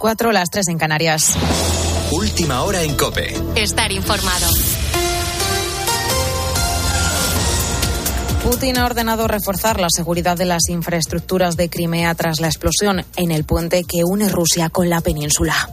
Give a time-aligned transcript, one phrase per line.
[0.00, 1.34] Cuatro, las tres en Canarias.
[2.12, 3.34] Última hora en Cope.
[3.56, 4.46] Estar informado.
[8.44, 13.32] Putin ha ordenado reforzar la seguridad de las infraestructuras de Crimea tras la explosión en
[13.32, 15.68] el puente que une Rusia con la península.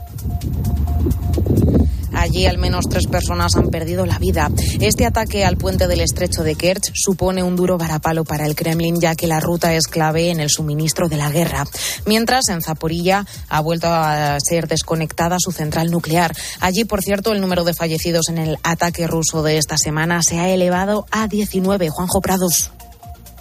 [2.26, 4.50] Allí al menos tres personas han perdido la vida.
[4.80, 9.00] Este ataque al puente del estrecho de Kerch supone un duro varapalo para el Kremlin,
[9.00, 11.64] ya que la ruta es clave en el suministro de la guerra.
[12.04, 16.34] Mientras, en Zaporilla ha vuelto a ser desconectada su central nuclear.
[16.58, 20.40] Allí, por cierto, el número de fallecidos en el ataque ruso de esta semana se
[20.40, 21.90] ha elevado a 19.
[21.90, 22.72] Juanjo Prados.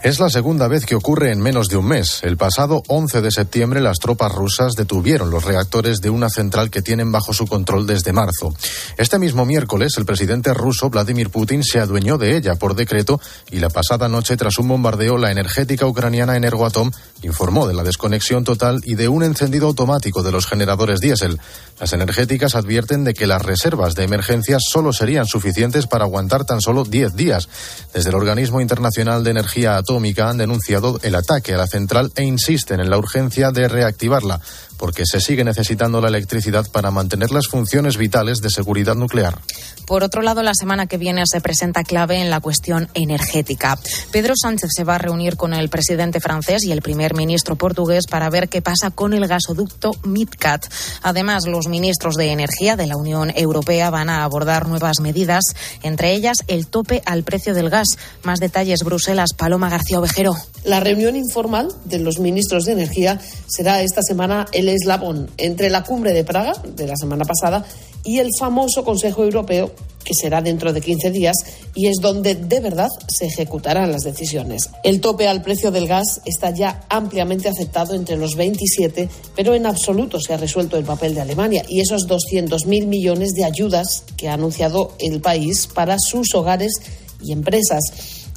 [0.05, 2.19] Es la segunda vez que ocurre en menos de un mes.
[2.21, 6.83] El pasado 11 de septiembre las tropas rusas detuvieron los reactores de una central que
[6.83, 8.53] tienen bajo su control desde marzo.
[8.97, 13.19] Este mismo miércoles el presidente ruso Vladimir Putin se adueñó de ella por decreto
[13.49, 16.91] y la pasada noche tras un bombardeo la energética ucraniana Energoatom
[17.23, 21.39] informó de la desconexión total y de un encendido automático de los generadores diésel.
[21.79, 26.61] Las energéticas advierten de que las reservas de emergencia solo serían suficientes para aguantar tan
[26.61, 27.49] solo 10 días.
[27.93, 32.23] Desde el Organismo Internacional de Energía Atómica han denunciado el ataque a la central e
[32.23, 34.39] insisten en la urgencia de reactivarla
[34.77, 39.39] porque se sigue necesitando la electricidad para mantener las funciones vitales de seguridad nuclear.
[39.85, 43.77] Por otro lado, la semana que viene se presenta clave en la cuestión energética.
[44.11, 48.07] Pedro Sánchez se va a reunir con el presidente francés y el primer ministro portugués
[48.07, 50.65] para ver qué pasa con el gasoducto MidCat.
[51.03, 55.43] Además, los ministros de Energía de la Unión Europea van a abordar nuevas medidas,
[55.83, 57.87] entre ellas el tope al precio del gas.
[58.23, 60.35] Más detalles, Bruselas, Paloma García Ovejero.
[60.63, 65.83] La reunión informal de los ministros de Energía será esta semana el eslabón entre la
[65.83, 67.65] cumbre de Praga de la semana pasada
[68.03, 69.71] y el famoso Consejo Europeo
[70.03, 71.35] que será dentro de 15 días
[71.73, 74.69] y es donde de verdad se ejecutarán las decisiones.
[74.83, 79.65] El tope al precio del gas está ya ampliamente aceptado entre los 27, pero en
[79.65, 84.29] absoluto se ha resuelto el papel de Alemania y esos 200.000 millones de ayudas que
[84.29, 86.73] ha anunciado el país para sus hogares
[87.21, 87.81] y empresas.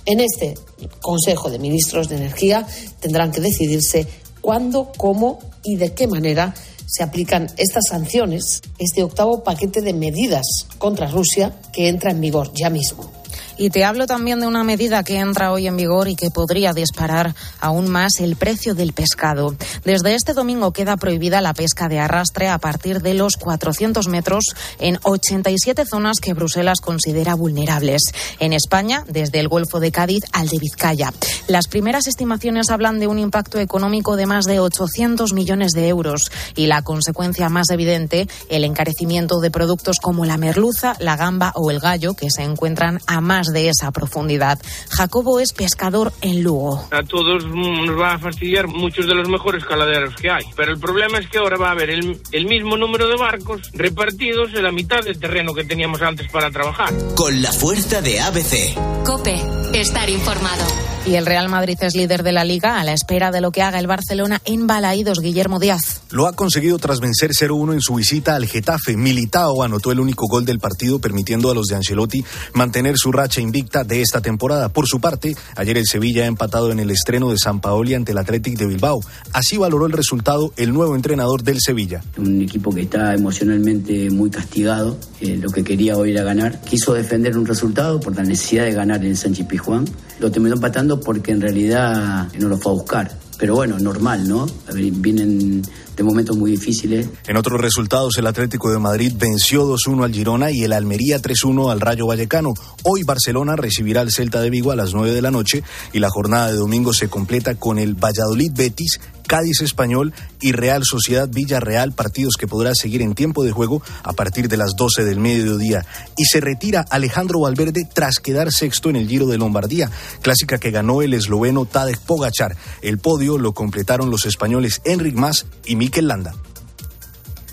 [0.06, 0.54] En este
[1.02, 2.66] Consejo de Ministros de Energía
[3.00, 4.06] tendrán que decidirse
[4.40, 6.54] cuándo, cómo y de qué manera
[6.86, 10.46] se aplican estas sanciones, este octavo paquete de medidas
[10.78, 13.17] contra Rusia que entra en vigor ya mismo.
[13.58, 16.72] Y te hablo también de una medida que entra hoy en vigor y que podría
[16.72, 19.56] disparar aún más el precio del pescado.
[19.84, 24.44] Desde este domingo queda prohibida la pesca de arrastre a partir de los 400 metros
[24.78, 28.02] en 87 zonas que Bruselas considera vulnerables.
[28.38, 31.12] En España, desde el Golfo de Cádiz al de Vizcaya.
[31.48, 36.30] Las primeras estimaciones hablan de un impacto económico de más de 800 millones de euros
[36.54, 41.72] y la consecuencia más evidente, el encarecimiento de productos como la merluza, la gamba o
[41.72, 44.58] el gallo, que se encuentran a más de esa profundidad.
[44.90, 46.88] Jacobo es pescador en Lugo.
[46.90, 50.80] A todos nos va a fastidiar muchos de los mejores caladeros que hay, pero el
[50.80, 54.62] problema es que ahora va a haber el, el mismo número de barcos repartidos en
[54.62, 56.92] la mitad del terreno que teníamos antes para trabajar.
[57.14, 59.04] Con la fuerza de ABC.
[59.04, 59.40] Cope,
[59.72, 60.64] estar informado.
[61.06, 63.62] Y el Real Madrid es líder de la liga a la espera de lo que
[63.62, 66.02] haga el Barcelona en Balaídos, Guillermo Díaz.
[66.10, 68.94] Lo ha conseguido tras vencer 0-1 en su visita al Getafe.
[68.94, 72.22] Militao anotó el único gol del partido, permitiendo a los de Ancelotti
[72.52, 74.68] mantener su racha invicta de esta temporada.
[74.68, 78.12] Por su parte, ayer el Sevilla ha empatado en el estreno de San Paoli ante
[78.12, 79.00] el Athletic de Bilbao.
[79.32, 82.02] Así valoró el resultado el nuevo entrenador del Sevilla.
[82.16, 86.60] Un equipo que está emocionalmente muy castigado, eh, lo que quería hoy era ganar.
[86.62, 89.84] Quiso defender un resultado por la necesidad de ganar en Sánchez Pizjuán.
[90.20, 93.18] Lo terminó empatando porque en realidad no lo fue a buscar.
[93.38, 94.46] Pero bueno, normal, ¿no?
[94.74, 95.62] Vienen
[95.98, 97.08] de momentos muy difíciles.
[97.26, 101.72] En otros resultados, el Atlético de Madrid venció 2-1 al Girona y el Almería 3-1
[101.72, 102.54] al Rayo Vallecano.
[102.84, 106.08] Hoy Barcelona recibirá al Celta de Vigo a las 9 de la noche y la
[106.08, 111.92] jornada de domingo se completa con el Valladolid Betis Cádiz Español y Real Sociedad Villarreal,
[111.92, 115.86] partidos que podrá seguir en tiempo de juego a partir de las 12 del mediodía.
[116.16, 119.90] Y se retira Alejandro Valverde tras quedar sexto en el Giro de Lombardía,
[120.22, 122.56] clásica que ganó el esloveno Tadej Pogachar.
[122.82, 126.34] El podio lo completaron los españoles Enric Mas y Mikel Landa.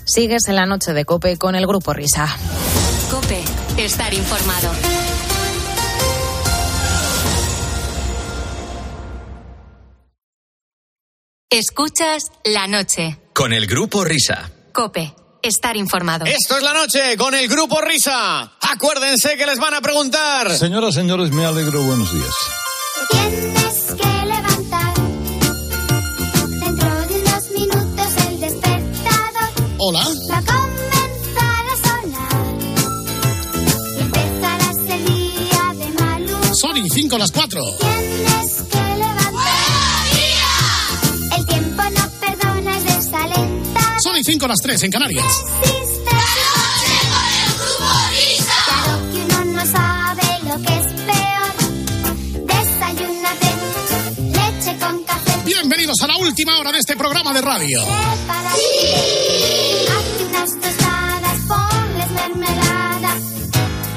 [0.04, 2.26] Sigues en la noche de Cope con el Grupo Risa.
[3.10, 3.42] Cope,
[3.76, 4.95] estar informado.
[11.50, 13.20] Escuchas la noche.
[13.32, 14.50] Con el grupo Risa.
[14.72, 15.14] Cope.
[15.40, 16.24] Estar informado.
[16.24, 18.56] Esto es la noche con el grupo Risa.
[18.60, 20.50] Acuérdense que les van a preguntar.
[20.50, 21.82] Señoras, señores, me alegro.
[21.82, 22.34] Buenos días.
[23.10, 24.94] Tienes que levantar.
[26.48, 29.50] Dentro de unos minutos el despertador.
[29.78, 30.00] Hola.
[30.28, 31.66] Va a comenzar
[35.62, 36.56] a de mal humor.
[36.56, 37.60] Son 5 las 4.
[44.02, 45.44] Son y 5 las 3 en Canarias.
[55.44, 57.80] Bienvenidos a la última hora de este programa de radio.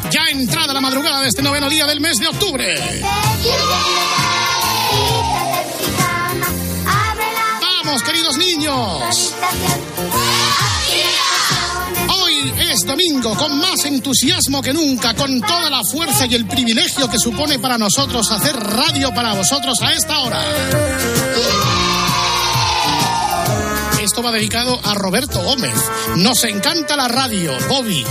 [0.10, 2.75] Ya entrada la madrugada de este noveno día del mes de octubre.
[7.84, 9.34] Vamos, queridos niños.
[12.89, 17.59] Domingo con más entusiasmo que nunca, con toda la fuerza y el privilegio que supone
[17.59, 20.41] para nosotros hacer radio para vosotros a esta hora.
[24.01, 25.74] Esto va dedicado a Roberto Gómez.
[26.15, 28.03] Nos encanta la radio, Bobby.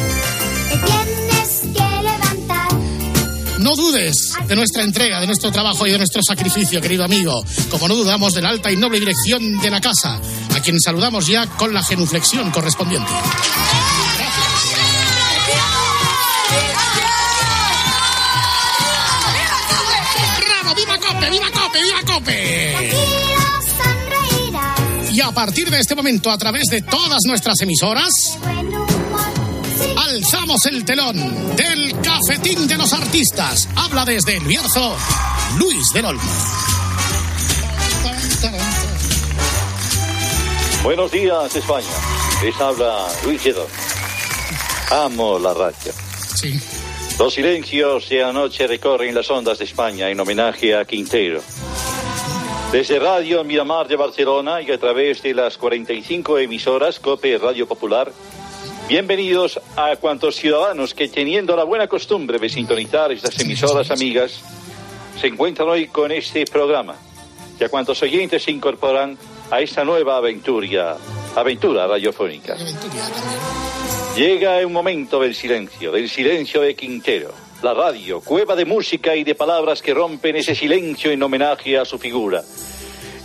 [3.58, 7.44] No dudes de nuestra entrega, de nuestro trabajo y de nuestro sacrificio, querido amigo.
[7.68, 10.20] Como no dudamos de la alta y noble dirección de la casa,
[10.54, 13.10] a quien saludamos ya con la genuflexión correspondiente.
[25.12, 28.38] Y a partir de este momento, a través de todas nuestras emisoras,
[29.96, 33.68] alzamos el telón del cafetín de los artistas.
[33.74, 34.96] Habla desde el Bierzo,
[35.58, 36.22] Luis del Olmo.
[40.84, 41.86] Buenos días, España.
[42.42, 43.66] Les habla Luis Lledó.
[44.90, 45.92] Amo la radio.
[46.34, 46.60] Sí.
[47.18, 51.42] Los silencios de anoche recorren las ondas de España en homenaje a Quintero.
[52.72, 58.12] Desde Radio Miramar de Barcelona y a través de las 45 emisoras COPE Radio Popular,
[58.86, 64.42] bienvenidos a cuantos ciudadanos que teniendo la buena costumbre de sintonizar estas emisoras amigas,
[65.18, 66.96] se encuentran hoy con este programa
[67.58, 69.16] y a cuantos oyentes se incorporan
[69.50, 70.98] a esta nueva aventura,
[71.36, 72.54] aventura radiofónica.
[74.14, 77.47] Llega un momento del silencio, del silencio de Quintero.
[77.62, 81.84] La radio, cueva de música y de palabras que rompen ese silencio en homenaje a
[81.84, 82.44] su figura.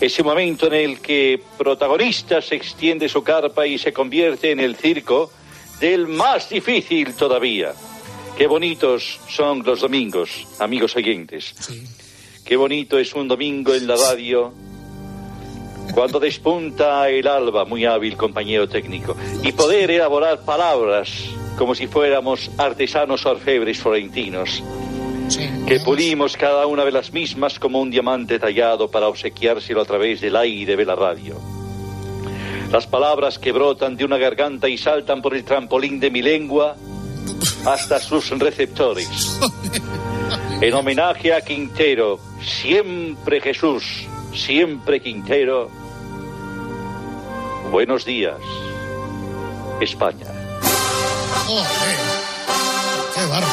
[0.01, 4.75] Ese momento en el que protagonista se extiende su carpa y se convierte en el
[4.75, 5.31] circo
[5.79, 7.73] del más difícil todavía.
[8.35, 11.53] Qué bonitos son los domingos, amigos oyentes.
[12.43, 14.51] Qué bonito es un domingo en la radio
[15.93, 21.11] cuando despunta el alba, muy hábil compañero técnico, y poder elaborar palabras
[21.57, 24.63] como si fuéramos artesanos orfebres florentinos,
[25.67, 30.21] que pulimos cada una de las mismas como un diamante tallado para obsequiárselo a través
[30.21, 31.39] del aire de la radio.
[32.71, 36.75] Las palabras que brotan de una garganta y saltan por el trampolín de mi lengua
[37.65, 39.39] hasta sus receptores.
[40.61, 45.69] En homenaje a Quintero, siempre Jesús, siempre Quintero.
[47.69, 48.39] Buenos días,
[49.81, 50.42] España.
[51.49, 51.63] Oh,
[53.13, 53.47] qué bárbaro.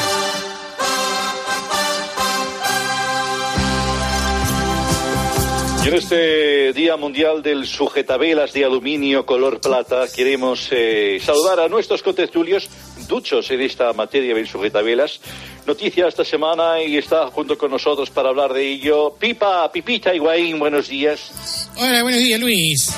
[5.83, 11.67] Y en este Día Mundial del Sujetabelas de Aluminio color plata, queremos eh, saludar a
[11.67, 12.69] nuestros contertulios
[13.07, 15.19] duchos en esta materia del sujetabelas.
[15.65, 19.15] Noticia esta semana y está junto con nosotros para hablar de ello.
[19.19, 21.69] Pipa, Pipita Higuaín, buenos días.
[21.75, 22.95] Hola, buenos días, Luis.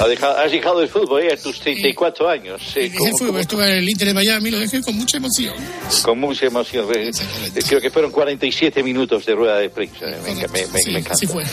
[0.00, 2.60] Ha deja- has dejado el fútbol eh, a tus 34 años.
[2.74, 5.16] eh, Dejé ¿cómo- el fútbol, estuve en el Inter de Miami, lo dejé con mucha
[5.18, 5.54] emoción.
[6.02, 6.88] Con mucha emoción.
[6.94, 7.10] eh,
[7.54, 10.06] eh, Creo que fueron 47 minutos de rueda de prensa.
[10.06, 11.14] eh, Me, me- me- Sí, me encanta.
[11.14, 11.44] sí fue.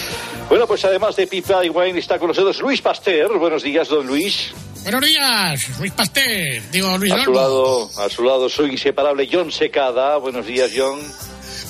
[0.49, 3.37] Bueno, pues además de Pipa y Wayne está con nosotros Luis Pasteur.
[3.37, 4.47] Buenos días, don Luis.
[4.81, 6.63] Buenos días, Luis Pastel.
[6.71, 10.17] Digo, Luis A su lado, a su lado su inseparable John Secada.
[10.17, 10.99] Buenos días, John.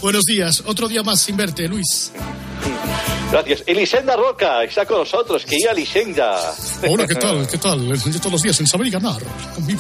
[0.02, 2.14] Buenos días, otro día más sin verte, Luis.
[3.32, 3.64] Gracias.
[3.68, 5.46] Elisenda Roca está con nosotros.
[5.46, 6.56] Que ya Elisenda.
[6.88, 7.48] Hola, ¿qué tal?
[7.48, 7.96] ¿Qué tal?
[7.96, 9.22] Yo todos los días en saber y ganar.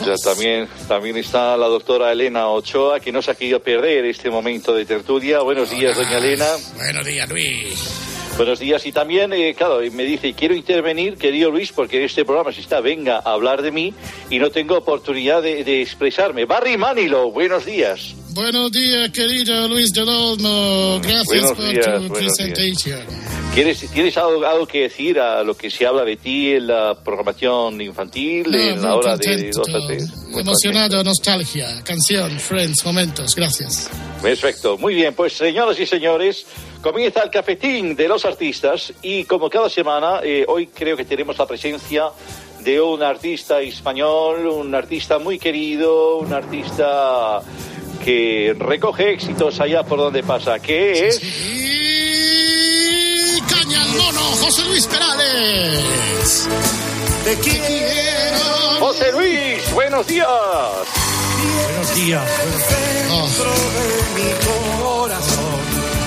[0.05, 4.29] Ya también, también está la doctora Elena Ochoa, que no se ha querido perder este
[4.29, 5.39] momento de tertulia.
[5.41, 6.47] Buenos días, doña Elena.
[6.77, 8.08] Buenos días, Luis.
[8.39, 8.85] Buenos días.
[8.85, 12.61] Y también, eh, claro, me dice, quiero intervenir, querido Luis, porque en este programa se
[12.61, 13.93] está, venga a hablar de mí
[14.29, 16.45] y no tengo oportunidad de, de expresarme.
[16.45, 18.15] Barry Manilow, buenos días.
[18.29, 21.01] Buenos días, querido Luis del Olmo.
[21.03, 23.01] Gracias Buenos por días, tu presentación.
[23.53, 26.95] ¿Quieres, ¿Tienes algo, algo que decir a lo que se habla de ti en la
[27.03, 30.15] programación infantil, No, en la hora de contento, a tres?
[30.29, 33.35] Muy Emocionado, nostalgia, canción, friends, momentos.
[33.35, 33.89] Gracias.
[34.21, 35.13] Perfecto, muy bien.
[35.13, 36.45] Pues señoras y señores,
[36.81, 41.37] comienza el cafetín de los artistas y como cada semana, eh, hoy creo que tenemos
[41.37, 42.09] la presencia
[42.59, 47.41] de un artista español, un artista muy querido, un artista
[48.03, 51.19] que recoge éxitos allá por donde pasa, que es...
[53.49, 56.47] Caña al mono, José Luis Perales.
[57.23, 58.39] Te quiero
[58.79, 60.27] José Luis, buenos días.
[61.43, 62.23] Buenos días.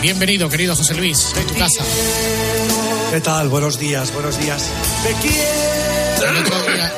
[0.03, 1.83] Bienvenido, querido José Luis, a tu casa.
[3.11, 3.49] ¿Qué tal?
[3.49, 4.63] Buenos días, buenos días.
[6.23, 6.93] El otro día-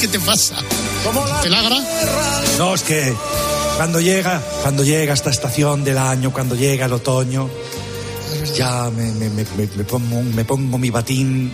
[0.00, 0.56] ¿Qué te pasa?
[1.42, 1.76] ¿Te lagra?
[2.58, 3.14] No, es que
[3.76, 7.48] cuando llega, cuando llega esta estación del año, cuando llega el otoño,
[8.54, 11.50] ya me, me- me- me- me pongo, me pongo mi batín,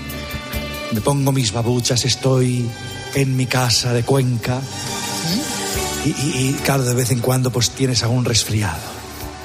[0.93, 2.67] me pongo mis babuchas, estoy
[3.15, 4.61] en mi casa de Cuenca.
[6.05, 8.95] Y, y- y, claro, de vez en cuando pues tienes algún resfriado.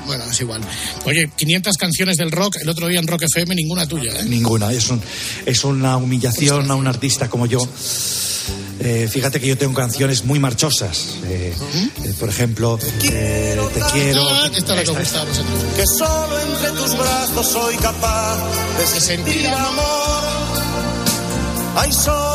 [0.06, 0.62] Bueno, es igual.
[1.06, 4.26] Oye, 500 canciones del rock, el otro día en Rock FM, ninguna tuya, ¿eh?
[4.26, 5.02] Ninguna, es, un-
[5.46, 7.60] es una humillación a un artista como yo.
[8.82, 11.16] Eh, fíjate que yo tengo canciones muy marchosas.
[11.26, 11.54] Eh,
[12.06, 14.28] eh, por ejemplo, eh, Te quiero.
[14.28, 15.26] Ah, esta es la que Esta.
[15.76, 18.38] Que solo entre tus brazos soy capaz
[18.80, 20.24] de sentir amor.
[21.76, 22.29] Hay solo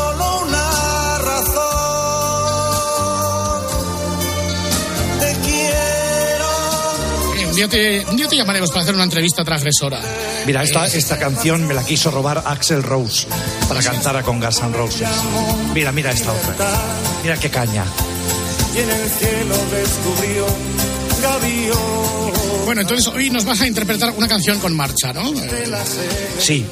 [7.55, 10.01] un, día te, un día te llamaremos para hacer una entrevista transgresora.
[10.45, 13.27] Mira, esta, esta canción me la quiso robar Axel Rose
[13.69, 15.07] para cantar con Guns N' Roses.
[15.73, 16.53] Mira, mira esta otra.
[17.23, 17.85] Mira qué caña.
[18.75, 20.45] Y en el cielo descubrió.
[22.65, 25.31] Bueno, entonces hoy nos vas a interpretar una canción con marcha, ¿no?
[25.41, 25.73] Eh,
[26.37, 26.65] Sí.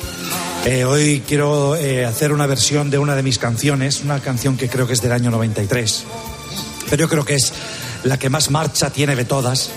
[0.65, 4.67] Eh, hoy quiero eh, hacer una versión de una de mis canciones, una canción que
[4.67, 6.03] creo que es del año 93.
[6.89, 7.53] Pero yo creo que es
[8.03, 9.69] la que más marcha tiene de todas,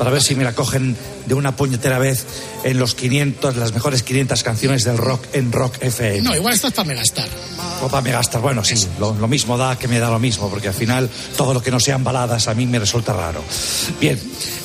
[0.00, 2.24] para ver si me la cogen de una puñetera vez
[2.64, 6.22] en los 500, las mejores 500 canciones del rock en Rock FM.
[6.22, 7.28] no, igual estás para megastar.
[7.82, 8.40] Opa, me gastas.
[8.40, 11.52] Bueno, sí, lo, lo mismo da que me da lo mismo, porque al final todo
[11.52, 13.44] lo que no sean baladas a mí me resulta raro.
[14.00, 14.18] Bien,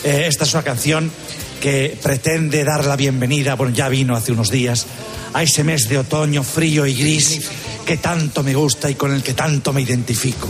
[0.06, 1.12] eh, esta es una canción
[1.60, 4.86] que pretende dar la bienvenida, bueno, ya vino hace unos días,
[5.34, 7.42] a ese mes de otoño frío y gris
[7.86, 10.48] que tanto me gusta y con el que tanto me identifico.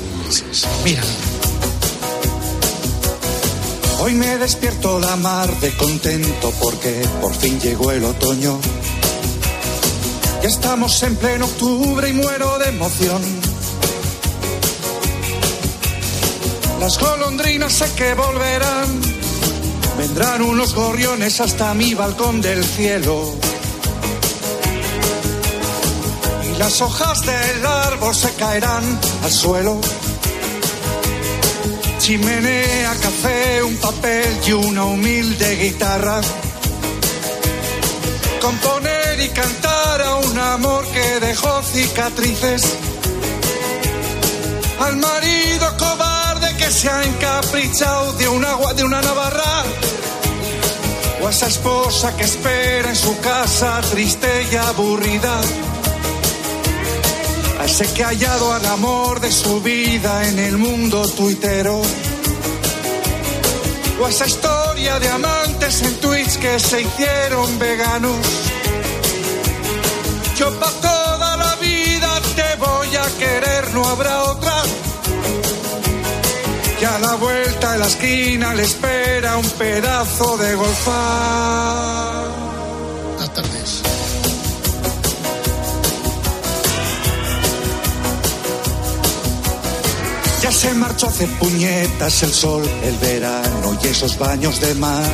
[0.84, 1.02] Mira.
[4.06, 8.60] Hoy me despierto la mar de contento porque por fin llegó el otoño.
[10.44, 13.20] Ya estamos en pleno octubre y muero de emoción.
[16.80, 19.02] Las golondrinas sé que volverán.
[19.98, 23.34] Vendrán unos gorriones hasta mi balcón del cielo.
[26.44, 28.84] Y las hojas del árbol se caerán
[29.24, 29.82] al suelo.
[32.06, 36.22] Chimenea, café, un papel y una humilde guitarra.
[38.40, 42.78] Componer y cantar a un amor que dejó cicatrices.
[44.82, 49.64] Al marido cobarde que se ha encaprichado de un agua de una navarra.
[51.24, 55.42] O a esa esposa que espera en su casa triste y aburrida.
[57.78, 61.82] Ese que ha hallado al amor de su vida en el mundo tuitero.
[64.00, 68.16] O esa historia de amantes en Twitch que se hicieron veganos.
[70.38, 74.56] Yo pa' toda la vida te voy a querer, no habrá otra.
[76.80, 82.45] Y a la vuelta de la esquina le espera un pedazo de golfar.
[90.56, 95.12] Se marchó hace puñetas el sol, el verano y esos baños de mar.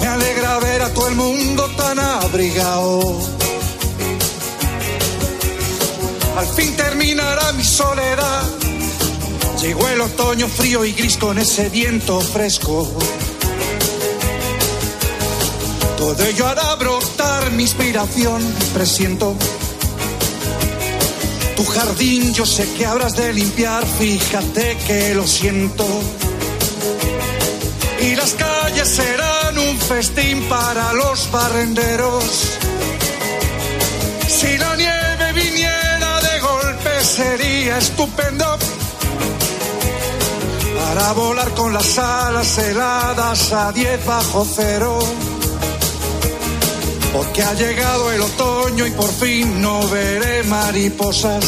[0.00, 3.18] Me alegra ver a todo el mundo tan abrigado.
[6.36, 8.42] Al fin terminará mi soledad.
[9.62, 12.86] Llegó el otoño frío y gris con ese viento fresco.
[15.96, 18.42] Todo ello hará brotar mi inspiración,
[18.74, 19.34] presiento.
[21.62, 25.86] Tu jardín yo sé que habrás de limpiar, fíjate que lo siento.
[28.00, 32.24] Y las calles serán un festín para los barrenderos.
[34.26, 38.58] Si la nieve viniera de golpe sería estupendo.
[40.84, 44.98] Para volar con las alas heladas a 10 bajo cero.
[47.12, 51.44] Porque ha llegado el otoño y por fin no veré mariposas.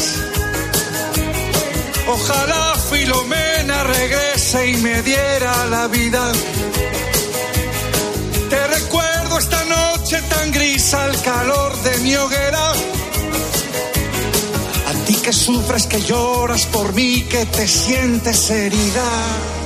[2.06, 6.32] Ojalá Filomena regrese y me diera la vida.
[8.50, 12.72] Te recuerdo esta noche tan gris al calor de mi hoguera.
[14.86, 19.63] A ti que sufres, que lloras por mí, que te sientes herida.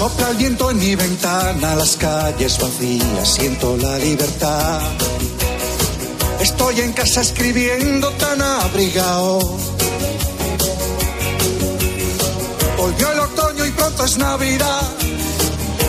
[0.00, 4.80] Sopla el viento en mi ventana, las calles vacías, siento la libertad.
[6.40, 9.40] Estoy en casa escribiendo tan abrigado.
[12.78, 14.90] Volvió el otoño y pronto es Navidad.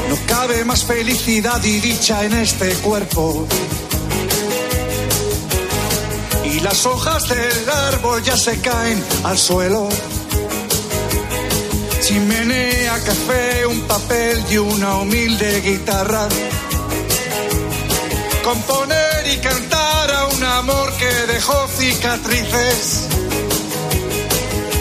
[0.09, 3.47] No cabe más felicidad y dicha en este cuerpo.
[6.43, 9.87] Y las hojas del árbol ya se caen al suelo.
[12.11, 16.27] Chimenea, café, un papel y una humilde guitarra.
[18.43, 23.07] Componer y cantar a un amor que dejó cicatrices.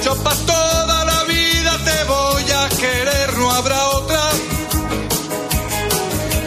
[0.04, 4.22] Yo pa' toda la vida te voy a querer, no habrá otra.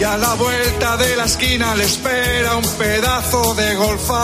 [0.02, 4.24] Y a la vuelta de la esquina le espera un pedazo de golfa.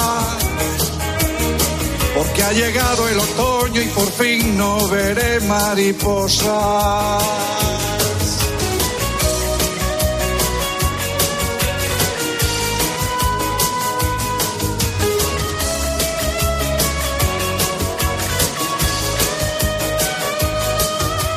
[2.19, 7.23] Porque ha llegado el otoño y por fin no veré mariposas.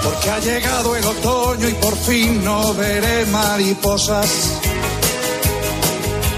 [0.02, 4.51] Porque ha llegado el otoño y por fin no veré mariposas.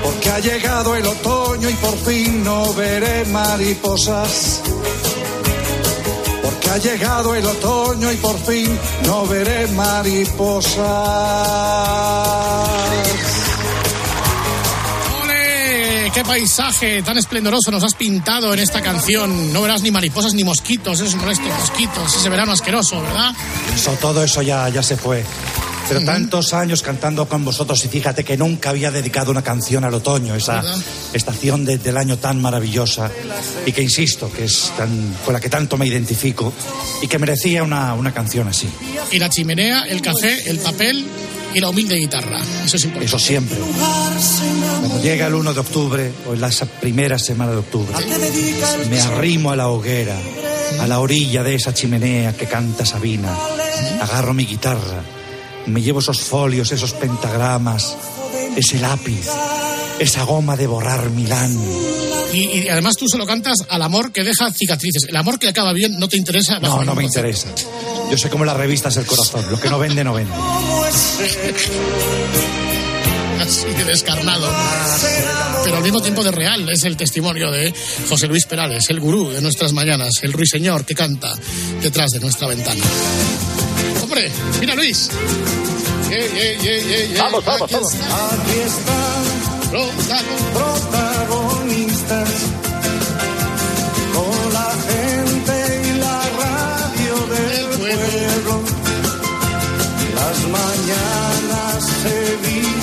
[0.04, 4.60] Porque ha llegado el otoño y por fin no veré mariposas.
[6.42, 10.84] Porque ha llegado el otoño y por fin no veré mariposas.
[15.22, 16.10] ¡Ole!
[16.12, 19.54] ¡Qué paisaje tan esplendoroso nos has pintado en esta canción!
[19.54, 23.34] No verás ni mariposas ni mosquitos, esos molestos mosquitos, ese verano asqueroso, ¿verdad?
[23.74, 25.24] Eso, todo eso ya, ya se fue.
[25.88, 29.94] Pero tantos años cantando con vosotros y fíjate que nunca había dedicado una canción al
[29.94, 30.62] otoño, esa
[31.12, 33.10] estación de- del año tan maravillosa
[33.66, 36.52] y que insisto, que es tan, con la que tanto me identifico
[37.02, 38.68] y que merecía una, una canción así.
[39.12, 41.04] Y la chimenea, el café, el papel
[41.54, 42.38] y la humilde guitarra.
[42.64, 43.04] Eso es importante.
[43.06, 43.58] Eso siempre.
[44.80, 46.50] Cuando llega el 1 de octubre o en la
[46.80, 47.92] primera semana de octubre,
[48.90, 50.16] me arrimo a la hoguera,
[50.80, 53.36] a la orilla de esa chimenea que canta Sabina,
[54.00, 55.02] agarro mi guitarra,
[55.66, 57.96] me llevo esos folios, esos pentagramas,
[58.56, 59.28] ese lápiz,
[59.98, 61.56] esa goma de borrar Milán.
[62.32, 65.04] Y, y además tú se lo cantas al amor que deja cicatrices.
[65.08, 66.58] El amor que acaba bien no te interesa.
[66.58, 67.48] No, no me interesa.
[68.10, 70.32] Yo sé cómo las revistas el corazón, lo que no vende, no vende.
[73.40, 74.48] Así de descarnado.
[75.64, 76.68] Pero al mismo tiempo de real.
[76.68, 77.74] Es el testimonio de
[78.08, 81.32] José Luis Perales, el gurú de nuestras mañanas, el ruiseñor que canta
[81.82, 82.82] detrás de nuestra ventana.
[84.04, 85.08] Hombre, mira Luis.
[86.10, 87.22] Yeah, yeah, yeah, yeah, yeah.
[87.24, 87.94] Vamos, vamos, Aquí vamos.
[87.94, 88.04] está.
[88.34, 89.24] Aquí están
[90.52, 92.28] protagonistas
[94.12, 95.54] con la gente
[95.88, 98.54] y la radio del pueblo.
[100.14, 102.73] Las mañanas se visten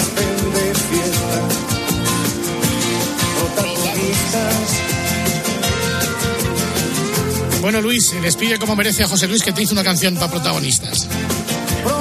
[7.71, 11.07] Bueno, Luis, despide como merece a José Luis que te hizo una canción para protagonistas.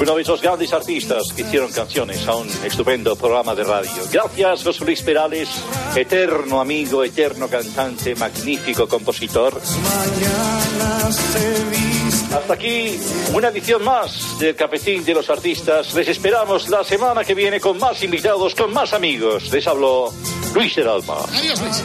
[0.01, 3.89] Uno de esos grandes artistas que hicieron canciones a un estupendo programa de radio.
[4.11, 5.47] Gracias, José Luis Perales,
[5.95, 9.61] eterno amigo, eterno cantante, magnífico compositor.
[12.35, 12.99] Hasta aquí
[13.33, 15.93] una edición más del Cafetín de los Artistas.
[15.93, 19.49] Les esperamos la semana que viene con más invitados, con más amigos.
[19.53, 20.13] Les habló
[20.53, 21.15] Luis del Alma.
[21.33, 21.81] Adiós, Luis.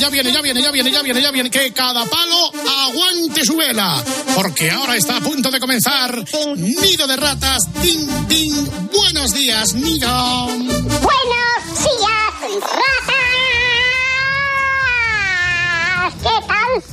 [0.00, 1.50] Ya viene, ya viene, ya viene, ya viene, ya viene.
[1.50, 2.50] Que cada palo
[2.86, 4.02] aguante su vela.
[4.34, 6.24] Porque ahora está a punto de comenzar
[6.56, 7.64] Nido de Ratas.
[7.82, 8.66] Ding, ding.
[8.90, 10.46] Buenos días, Nido.
[10.46, 11.00] Buenos
[11.76, 13.20] días, ratas.
[16.22, 16.84] ¿Qué tal?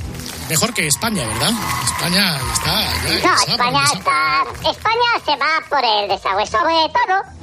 [0.50, 1.52] Mejor que España, ¿verdad?
[1.84, 2.82] España está.
[3.22, 4.44] ya, No, España está.
[4.70, 7.37] España se va por el desagüe, sobre todo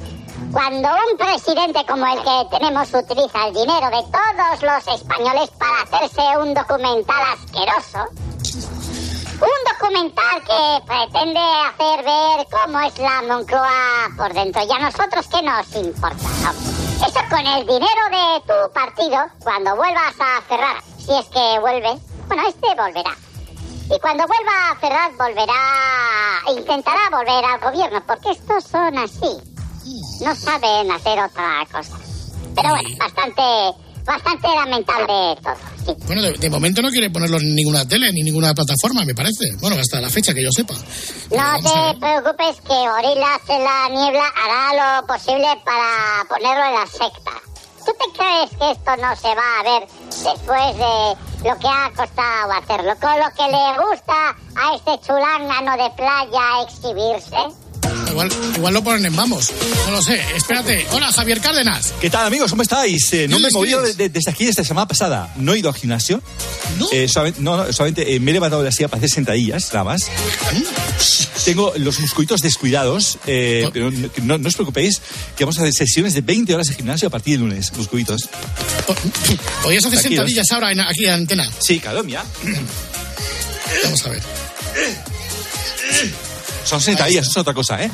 [0.56, 5.82] cuando un presidente como el que tenemos utiliza el dinero de todos los españoles para
[5.82, 8.08] hacerse un documental asqueroso.
[9.36, 14.62] Un documental que pretende hacer ver cómo es la Moncloa por dentro.
[14.64, 16.24] Y a nosotros, ¿qué nos importa?
[17.06, 21.98] Eso con el dinero de tu partido, cuando vuelvas a cerrar, si es que vuelve,
[22.28, 23.14] bueno, este volverá.
[23.94, 29.55] Y cuando vuelva a Ferraz volverá, intentará volver al gobierno, porque estos son así.
[30.20, 31.96] No saben hacer otra cosa.
[32.54, 33.42] Pero bueno, bastante,
[34.04, 35.56] bastante lamentable todo.
[35.84, 35.92] Sí.
[36.06, 39.54] Bueno, de, de momento no quiere ponerlo en ninguna tele ni ninguna plataforma, me parece.
[39.60, 40.74] Bueno, hasta la fecha que yo sepa.
[40.74, 46.86] No te preocupes que Gorilas en la niebla hará lo posible para ponerlo en la
[46.86, 47.32] secta.
[47.84, 49.88] ¿Tú te crees que esto no se va a ver
[50.24, 55.72] después de lo que ha costado hacerlo, con lo que le gusta a este chulángano
[55.76, 57.65] de playa exhibirse.
[58.10, 59.52] Igual, igual lo ponen en vamos.
[59.86, 60.20] No lo sé.
[60.34, 60.86] Espérate.
[60.92, 61.92] Hola, Javier Cárdenas.
[62.00, 62.50] ¿Qué tal, amigos?
[62.50, 63.12] ¿Cómo estáis?
[63.12, 63.96] Eh, no me he movido diles.
[63.96, 65.32] de- desde aquí, desde la semana pasada.
[65.36, 66.22] No he ido al gimnasio.
[66.78, 66.88] ¿No?
[66.92, 69.66] Eh, solamente, no, no, solamente eh, me he levantado de la silla para hacer sentadillas,
[69.72, 70.06] nada más.
[71.44, 73.90] Tengo los musculitos descuidados, eh, pero
[74.22, 75.00] no, no- os preocupéis,
[75.36, 78.28] que vamos a hacer sesiones de 20 horas de gimnasio a partir de lunes, musculitos.
[79.62, 80.02] ¿Podrías hacer Tranquilos.
[80.02, 81.50] sentadillas ahora en- aquí en antena?
[81.60, 82.24] Sí, claro, mira.
[83.84, 84.22] Vamos a ver.
[86.66, 87.90] Son sentadillas, eso es otra cosa, ¿eh?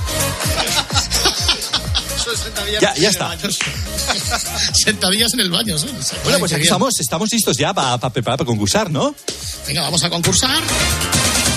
[2.80, 3.37] Ya, ya está.
[4.72, 5.88] Sentadillas en el baño, ¿sí?
[6.24, 9.14] Bueno, pues aquí estamos, estamos listos ya para preparar para concursar, ¿no?
[9.66, 10.58] Venga, vamos a concursar.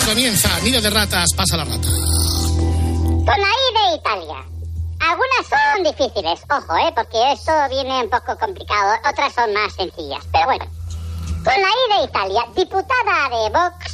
[0.05, 0.59] Comienza.
[0.59, 1.87] Nido de ratas, pasa la rata.
[1.87, 4.43] Con la I de Italia.
[4.99, 6.91] Algunas son difíciles, ojo, ¿eh?
[6.95, 10.23] Porque esto viene un poco complicado, otras son más sencillas.
[10.33, 10.65] Pero bueno,
[11.43, 13.93] con la I de Italia, diputada de Vox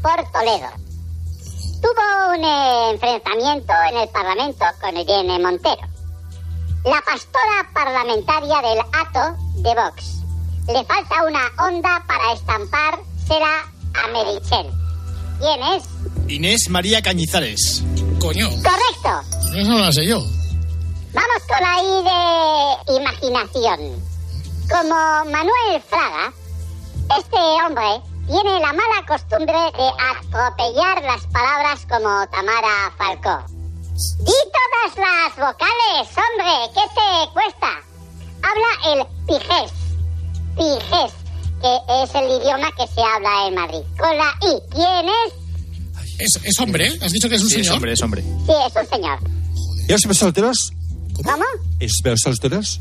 [0.00, 0.85] por Toledo.
[1.86, 5.86] Tuvo un eh, enfrentamiento en el Parlamento con Irene Montero,
[6.84, 10.16] la pastora parlamentaria del ATO de Vox.
[10.66, 13.62] Le falta una onda para estampar, será
[14.02, 14.66] a Merichel.
[15.38, 15.84] ¿Quién es?
[16.26, 17.84] Inés María Cañizares.
[18.20, 18.48] Coño.
[18.48, 19.54] Correcto.
[19.54, 20.18] Eso no lo sé yo.
[21.14, 24.02] Vamos con la I de imaginación.
[24.68, 26.32] Como Manuel Fraga,
[27.16, 33.44] este hombre tiene la mala costumbre de atropellar las palabras como Tamara Falcó.
[34.18, 37.68] Di todas las vocales, hombre, ¿qué te cuesta?
[38.42, 39.72] Habla el pijés.
[40.56, 41.12] Pijés,
[41.60, 43.82] que es el idioma que se habla en Madrid.
[43.98, 45.32] Con la I, ¿quién es?
[46.18, 46.98] Es, es hombre, ¿eh?
[47.02, 47.74] ¿Has dicho que es un Sí, es señor?
[47.76, 48.22] hombre, es hombre.
[48.22, 49.18] Sí, es un señor.
[49.88, 50.72] ¿Y los siempre solteros?
[51.24, 51.44] ¿Cómo?
[51.80, 52.80] ¿Es los solteros?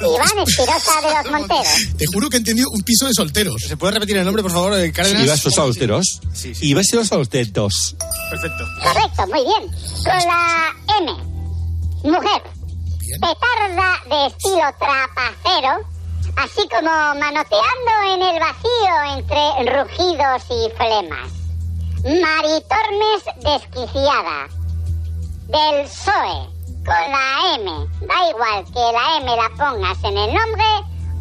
[0.00, 1.96] Iván Espirosa de los Monteros.
[1.96, 3.62] Te juro que he entendido un piso de solteros.
[3.66, 5.24] ¿Se puede repetir el nombre, por favor, de Cárdenas?
[5.24, 6.20] ¿Y vas los solteros?
[6.32, 6.68] Sí, sí.
[6.70, 7.96] ¿Y vas los solteros?
[8.30, 8.64] Perfecto.
[8.82, 9.70] Correcto, muy bien.
[10.04, 11.12] Con la M.
[12.04, 12.42] Mujer.
[13.20, 15.86] Petarda de estilo trapacero,
[16.36, 21.30] así como manoteando en el vacío entre rugidos y flemas.
[22.02, 24.48] Maritornes desquiciada.
[25.46, 26.53] Del PSOE.
[26.84, 27.70] Con la M.
[28.00, 30.64] Da igual que la M la pongas en el nombre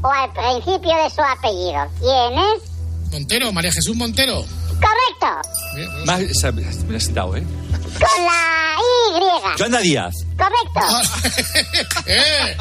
[0.04, 1.88] o al principio de su apellido.
[1.99, 3.12] ¿Quién es?
[3.12, 4.43] Montero, María Jesús Montero.
[4.73, 5.49] Correcto.
[6.06, 7.43] Más, esa- me la has citado, ¿eh?
[7.43, 9.58] Con la Y.
[9.58, 10.13] Joana Díaz.
[10.38, 10.82] Correcto.
[12.08, 12.58] ¡Eh!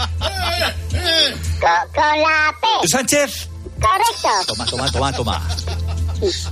[1.60, 2.66] Con, con la P.
[2.82, 3.48] ¿Tú Sánchez?
[3.80, 4.28] Correcto.
[4.46, 5.48] Toma, toma, toma, toma.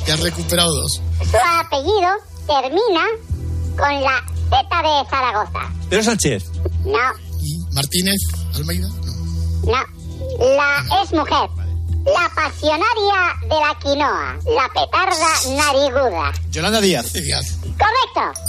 [0.04, 1.00] Te has recuperado dos.
[1.30, 2.10] Su apellido
[2.46, 3.06] termina
[3.76, 5.70] con la Z de Zaragoza.
[5.88, 6.50] ¿Pero Sánchez?
[6.84, 6.98] No,
[7.72, 8.20] Martínez,
[8.54, 8.88] Almeida.
[9.64, 10.00] no.
[10.38, 11.50] La es mujer.
[12.04, 14.38] La pasionaria de la quinoa.
[14.46, 16.32] La petarda nariguda.
[16.50, 17.12] Yolanda Díaz.
[17.12, 18.40] Correcto.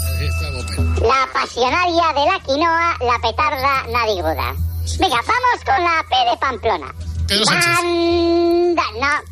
[1.01, 2.97] La pasionaria de la quinoa.
[3.01, 4.55] La petarda nariguda.
[4.99, 6.95] Venga, vamos con la P de Pamplona.
[7.27, 7.75] Pedro Sánchez.
[7.75, 9.30] Banda, no.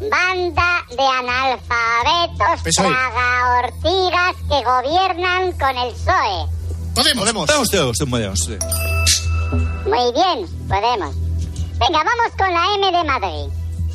[0.00, 2.86] Banda de analfabetos PSOE.
[2.88, 6.46] traga ortigas que gobiernan con el PSOE.
[6.94, 7.22] Podemos.
[7.24, 7.46] Podemos.
[7.48, 8.48] Vamos todos, podemos.
[8.48, 11.14] Muy bien, podemos.
[11.78, 13.50] Venga, vamos con la M de Madrid.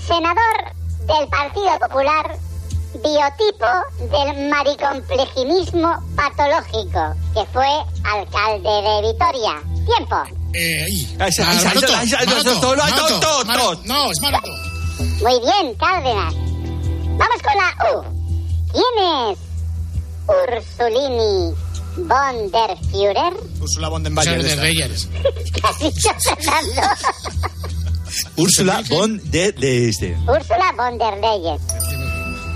[0.07, 0.73] Senador
[1.07, 2.37] del Partido Popular,
[2.95, 3.67] biotipo
[4.11, 7.67] del maricomplejinismo patológico, que fue
[8.03, 9.61] alcalde de Vitoria.
[9.85, 10.15] Tiempo.
[10.53, 11.15] Eh, ahí.
[11.19, 11.57] Ahí Ah, ahí
[12.19, 12.27] ahí.
[14.99, 16.33] Muy bien, Cárdenas.
[17.17, 18.03] Vamos con la U.
[18.71, 19.39] ¿Quién es
[20.27, 21.53] Ursulini
[21.97, 23.33] von der Führer?
[23.61, 24.41] Ursula von den Bayer.
[24.41, 24.55] de.
[24.55, 25.07] Reyes.
[25.53, 26.81] ¿Qué has dicho, Fernando?
[28.37, 30.17] Úrsula von de, de este.
[30.27, 31.57] Úrsula von der Leyen.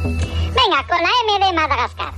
[0.04, 2.14] Venga, con la M de Madagascar.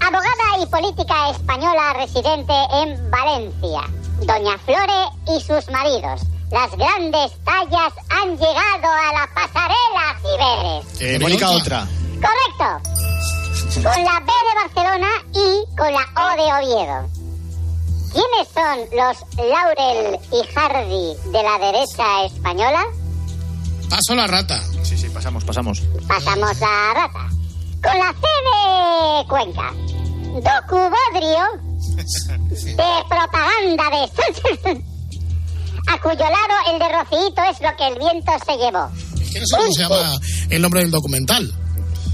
[0.00, 2.52] Abogada y política española residente
[2.82, 3.82] en Valencia.
[4.26, 6.20] Doña Flore y sus maridos.
[6.50, 11.00] Las grandes tallas han llegado a la pasarela, Ciberes.
[11.00, 11.86] Eh, Mónica Otra.
[12.14, 12.90] Correcto.
[13.74, 17.08] Con la B de Barcelona y con la O de Oviedo.
[18.12, 22.82] ¿Quiénes son los Laurel y Hardy de la derecha española?
[23.90, 24.58] Paso la rata.
[24.82, 25.82] Sí, sí, pasamos, pasamos.
[26.06, 27.28] Pasamos la rata.
[27.82, 28.26] Con la C
[29.20, 29.72] de Cuenca.
[30.32, 31.44] Docubodrio
[32.48, 34.82] de propaganda de
[35.88, 38.88] a cuyo lado el de Rocito es lo que el viento se llevó.
[39.20, 40.20] Es que no sé cómo se llama
[40.50, 41.52] el nombre del documental.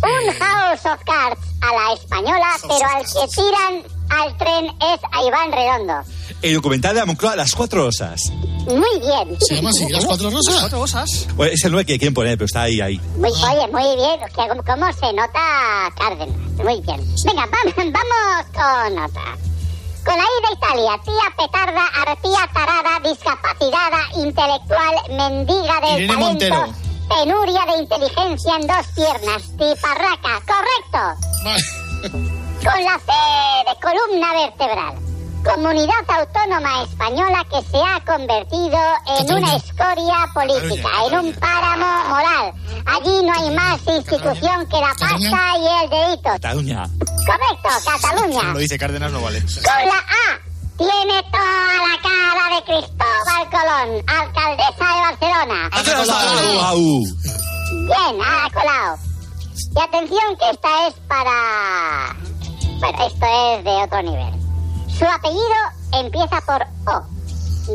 [0.03, 5.23] Un House of Cards a la española, pero al que tiran al tren es a
[5.27, 5.95] Iván Redondo.
[6.43, 8.31] El documental de la Moncloa, Las Cuatro Osas.
[8.67, 9.39] Muy bien.
[9.41, 9.89] ¿Se llama así?
[9.91, 10.57] ¿Las cuatro rosas?
[10.61, 11.27] ¿Cuatro rosas?
[11.35, 12.99] Bueno, es el 9 que quieren poner, pero está ahí, ahí.
[13.17, 14.21] Muy, Oye, muy bien.
[14.35, 16.37] Que ¿Cómo, cómo se nota Cárdenas?
[16.63, 17.01] Muy bien.
[17.25, 19.37] Venga, vamos, vamos con otra.
[20.05, 26.75] Con de Italia, tía petarda, arpía tarada, discapacidada, intelectual, mendiga de Irene talento, Montero.
[27.09, 31.03] penuria de inteligencia en dos piernas, tiparraca, correcto.
[32.63, 33.13] Con la C
[33.67, 35.14] de columna vertebral.
[35.45, 38.79] Comunidad autónoma española que se ha convertido
[39.19, 42.53] en una escoria política, en un páramo moral.
[42.87, 46.31] Allí no hay más institución que la pasta y el dedito.
[46.31, 46.89] Cataluña.
[47.27, 48.43] Correcto, Cataluña.
[48.53, 49.41] Lo dice Cárdenas, no vale.
[49.41, 50.41] Con la A
[50.79, 55.71] tiene toda la cara de Cristóbal Colón, alcaldesa de Barcelona.
[57.67, 58.99] Bien, ha colado.
[59.77, 62.17] Y atención que esta es para...
[62.81, 64.44] Bueno, esto es de otro nivel.
[64.99, 65.61] Su apellido
[65.93, 66.63] empieza por
[66.95, 67.03] O.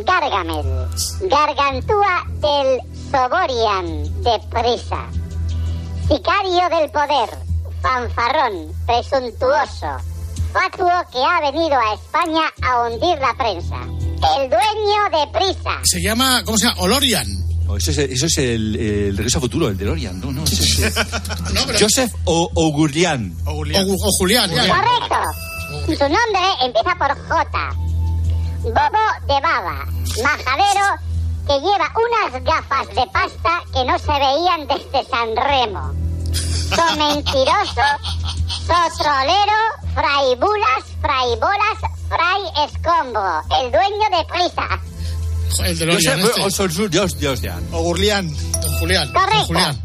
[0.05, 0.87] Gargamel.
[1.21, 2.79] Gargantúa del
[3.11, 5.05] Soborian de Prisa.
[6.07, 7.29] Sicario del poder.
[7.81, 8.71] Fanfarrón.
[8.85, 9.97] Presuntuoso.
[10.53, 13.77] Fatuo que ha venido a España a hundir la prensa.
[14.37, 15.79] El dueño de Prisa.
[15.83, 16.81] Se llama, ¿cómo se llama?
[16.81, 17.27] Olorian.
[17.65, 20.19] No, eso es, eso es el, el regreso a futuro, el DeLorean.
[20.19, 20.95] No, no, ese es
[21.79, 23.35] Joseph o Ogurlian.
[23.45, 24.49] O, o Julián.
[24.49, 25.48] Correcto.
[25.85, 27.69] Su nombre empieza por J.
[28.63, 29.85] Bobo de baba.
[30.23, 30.85] Majadero
[31.47, 35.93] que lleva unas gafas de pasta que no se veían desde San Remo.
[36.75, 37.81] So mentiroso,
[38.67, 39.59] so trolero,
[39.95, 43.41] fray bulas, fray bolas, fray escombro.
[43.59, 44.79] El dueño de prisa.
[45.65, 46.41] El de este.
[46.43, 47.67] o Sol- Jos- Josian.
[47.71, 48.29] O Gurlián.
[48.61, 49.11] Don Julián.
[49.11, 49.37] Correcto.
[49.37, 49.81] Don Julián.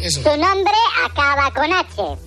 [0.00, 0.22] Eso.
[0.22, 2.18] Su nombre acaba con H.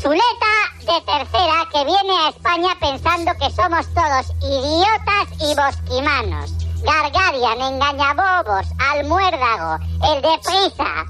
[0.00, 6.50] Zuleta de tercera que viene a España pensando que somos todos idiotas y bosquimanos.
[6.84, 9.78] Gargarian, engañabobos, almuérdago,
[10.14, 11.04] el de prisa.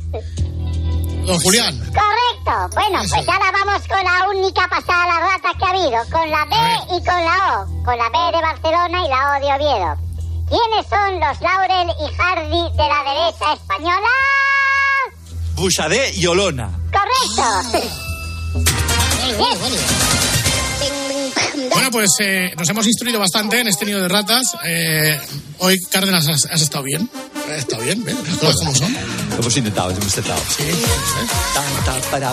[1.27, 1.79] Don Julián.
[1.79, 2.74] Correcto.
[2.74, 3.16] Bueno, Eso.
[3.16, 5.98] pues ahora vamos con la única pasada a la rata que ha habido.
[6.11, 7.85] Con la B y con la O.
[7.85, 9.96] Con la B de Barcelona y la O de Oviedo.
[10.48, 14.09] ¿Quiénes son los Laurel y Hardy de la derecha española?
[15.57, 16.70] Bushadé y Olona.
[16.90, 18.08] Correcto.
[19.18, 19.76] Vale, vale, vale.
[21.70, 24.54] Bueno, pues eh, nos hemos instruido bastante en este nido de ratas.
[24.64, 25.20] Eh,
[25.59, 27.09] hoy, Cárdenas, has, has estado bien.
[27.50, 28.14] Has estado bien, ¿ves?
[28.26, 28.92] Las cosas como son.
[28.92, 30.40] Lo hemos intentado, hemos intentado.
[30.57, 30.74] Sí, ¿eh?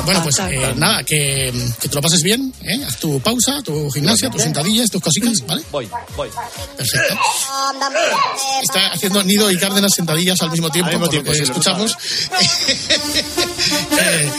[0.04, 2.54] Bueno, pues eh, nada, que, que te lo pases bien.
[2.64, 2.84] ¿eh?
[2.88, 5.64] Haz tu pausa, tu gimnasia, tus sentadillas, tus cositas, ¿vale?
[5.72, 6.30] Voy, voy.
[6.78, 7.18] Perfecto.
[8.62, 11.40] Está haciendo Nido y Cárdenas sentadillas al mismo tiempo, Al mismo por tiempo, lo que
[11.40, 11.98] sí, lo escuchamos.
[13.98, 14.32] Eh,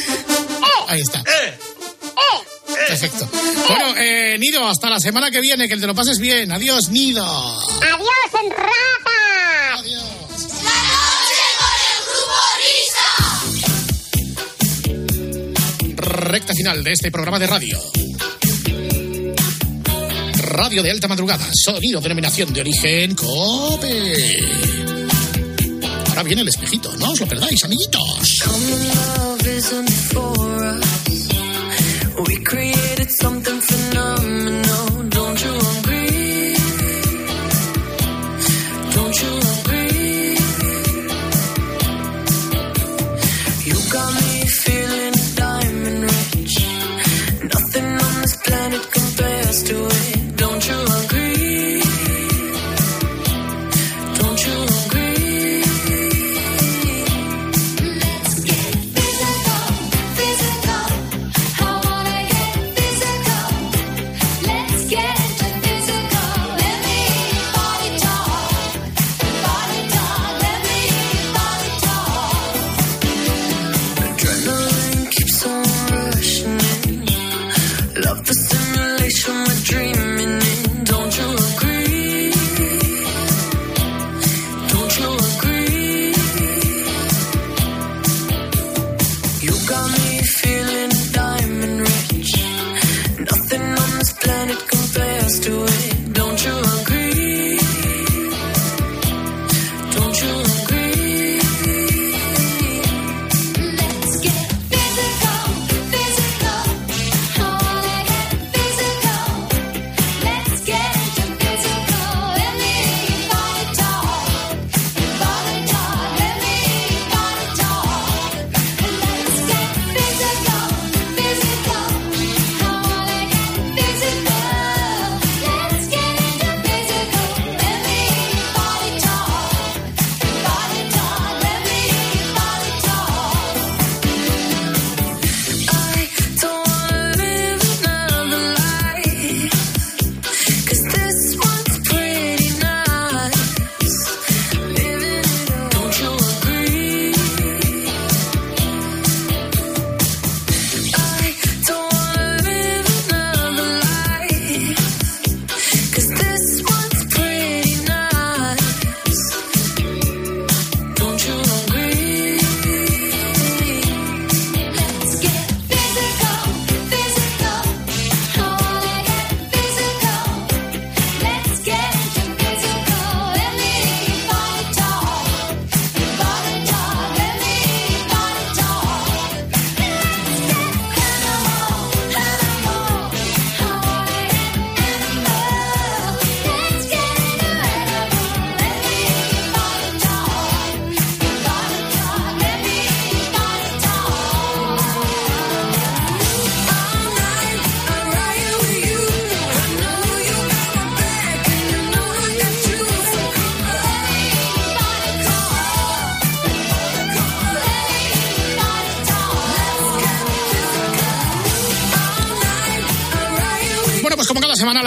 [0.88, 1.22] ahí está.
[2.86, 3.28] Perfecto.
[3.68, 6.52] Bueno, eh, Nido, hasta la semana que viene, que te lo pases bien.
[6.52, 7.24] Adiós, Nido.
[7.24, 8.08] Adiós,
[8.42, 9.16] en rata.
[15.96, 17.78] Recta final de este programa de radio.
[20.48, 24.40] Radio de alta madrugada, sonido, denominación de origen, COPE.
[26.08, 28.42] Ahora viene el espejito, no os lo perdáis, amiguitos.
[32.24, 34.65] We created something phenomenal.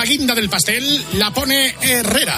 [0.10, 2.36] Guinda del pastel la pone Herrera.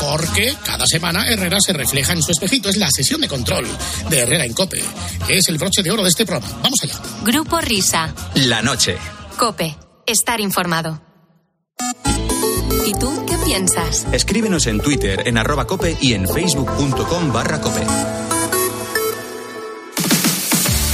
[0.00, 2.68] Porque cada semana Herrera se refleja en su espejito.
[2.68, 3.66] Es la sesión de control
[4.10, 4.82] de Herrera en Cope.
[5.28, 6.52] Es el broche de oro de este programa.
[6.60, 6.94] Vamos allá.
[7.22, 8.12] Grupo Risa.
[8.34, 8.96] La noche.
[9.38, 9.76] Cope.
[10.06, 11.00] Estar informado.
[12.84, 14.06] ¿Y tú qué piensas?
[14.10, 18.23] Escríbenos en Twitter, en arroba cope y en facebook.com barra cope.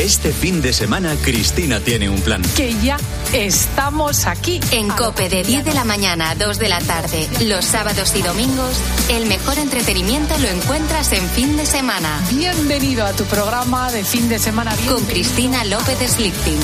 [0.01, 2.41] Este fin de semana, Cristina tiene un plan.
[2.57, 2.97] Que ya
[3.35, 4.59] estamos aquí.
[4.71, 8.23] En Cope de 10 de la mañana a 2 de la tarde, los sábados y
[8.23, 12.19] domingos, el mejor entretenimiento lo encuentras en fin de semana.
[12.31, 14.75] Bienvenido a tu programa de fin de semana.
[14.89, 16.61] Con Cristina López Slichting.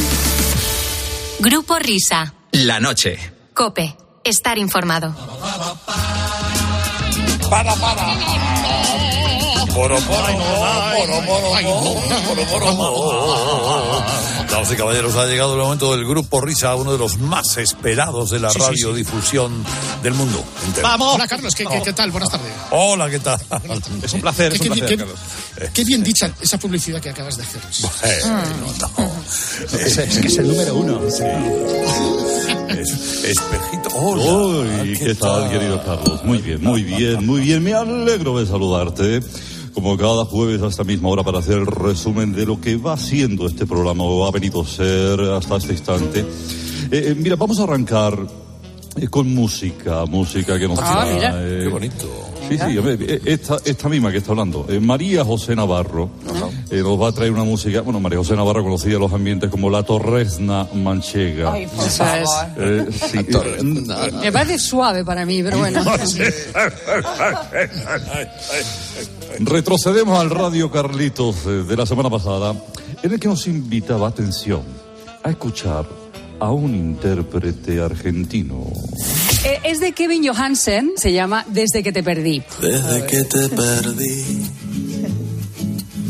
[1.41, 2.33] Grupo Risa.
[2.53, 3.19] La noche.
[3.53, 3.99] Cope.
[4.25, 5.15] Estar informado.
[7.51, 9.06] Para, para.
[14.51, 18.31] Damas y caballeros, ha llegado el momento del Grupo Risa, uno de los más esperados
[18.31, 18.71] de la Sí, sí, sí.
[18.71, 19.53] radiodifusión
[20.03, 20.43] del mundo.
[20.67, 20.89] entero.
[21.01, 21.55] Hola, Carlos.
[21.55, 22.11] ¿Qué, qué- qué tal?
[22.11, 22.51] Buenas tardes.
[22.71, 23.39] Hola, ¿qué tal?
[24.03, 25.19] Es un placer, Qué, es un qué- placer, qué- Carlos.
[25.75, 27.61] qué bien dicha esa publicidad que acabas de hacer.
[28.05, 28.23] Eh,
[29.85, 31.01] Es, es que es el número uno.
[31.07, 31.21] Es-
[33.25, 33.89] espejito.
[33.95, 34.23] Hola.
[34.83, 36.25] Uy, ¿qué tal, querido Carlos?
[36.25, 37.63] Muy bien, muy bien, muy bien.
[37.63, 39.21] Me alegro de saludarte.
[39.77, 42.97] Como cada jueves a esta misma hora para hacer el resumen de lo que va
[42.97, 46.21] siendo este programa o ha venido a ser hasta este instante.
[46.21, 46.25] Eh,
[46.91, 48.19] eh, mira, vamos a arrancar
[48.97, 51.35] eh, con música, música que nos Ah, trae, mira.
[51.37, 52.07] eh, Qué bonito.
[52.49, 56.11] Sí, sí, eh, esta, esta misma que está hablando, eh, María José Navarro,
[56.71, 59.51] eh, nos va a traer una música, bueno, María José Navarro conocida en los ambientes
[59.51, 61.53] como la Torresna Manchega.
[61.53, 62.47] Ay, por favor.
[62.59, 65.83] Eh, sí, eh, Me parece suave para mí, pero bueno.
[69.41, 72.55] Retrocedemos al Radio Carlitos eh, de la semana pasada,
[73.03, 74.63] en el que nos invitaba, atención,
[75.23, 75.87] a escuchar
[76.41, 78.67] a un intérprete argentino.
[79.47, 82.43] Eh, es de Kevin Johansen, se llama Desde que te perdí.
[82.61, 84.43] Desde que te perdí,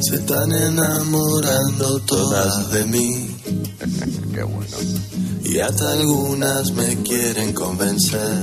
[0.00, 3.36] se están enamorando todas de mí.
[4.34, 4.76] Qué bueno.
[5.44, 8.40] Y hasta algunas me quieren convencer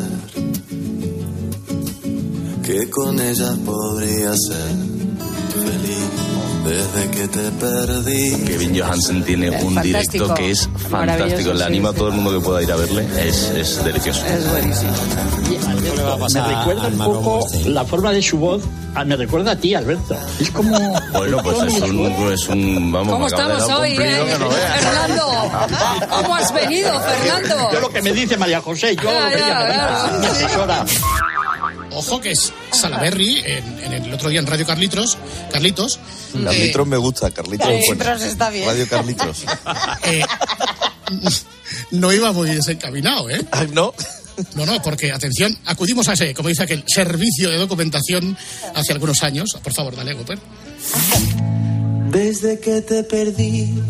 [2.61, 4.75] que con ellas podría ser
[5.53, 6.32] feliz.
[6.63, 8.43] Desde que te perdí.
[8.45, 9.83] Kevin Johansen tiene un fantástico.
[9.83, 11.51] directo que es fantástico.
[11.53, 13.05] Le sí, anima a todo el mundo que pueda ir a verle.
[13.27, 14.25] Es, es delicioso.
[14.25, 14.91] Es buenísimo.
[16.33, 18.63] Me recuerda un poco la forma de su voz.
[18.95, 20.15] ah, me recuerda a ti, Alberto.
[20.39, 20.77] Es como.
[21.11, 24.35] Bueno, pues es un, es un vamos, ¿Cómo estamos un hoy, eh?
[24.39, 24.49] no.
[24.49, 26.07] Fernando?
[26.09, 27.71] ¿Cómo has venido, Fernando?
[27.73, 30.85] Yo lo que me dice María José, yo Ya, lo que ella ya.
[31.95, 35.17] Ojo que es Salaberry en, en el otro día en Radio Carlitos.
[35.51, 35.99] Carlitos.
[36.33, 37.67] Carlitos me gusta, Carlitos.
[37.67, 38.65] Carlitos está bien.
[38.65, 39.45] Radio Carlitos.
[40.03, 40.23] eh,
[41.91, 43.39] no iba muy desencaminado, ¿eh?
[43.71, 43.93] ¿No?
[44.55, 48.35] No, no, porque, atención, acudimos a ese, como dice aquel, servicio de documentación
[48.73, 49.57] hace algunos años.
[49.63, 50.39] Por favor, dale, Goper.
[52.09, 53.81] Desde que te perdí,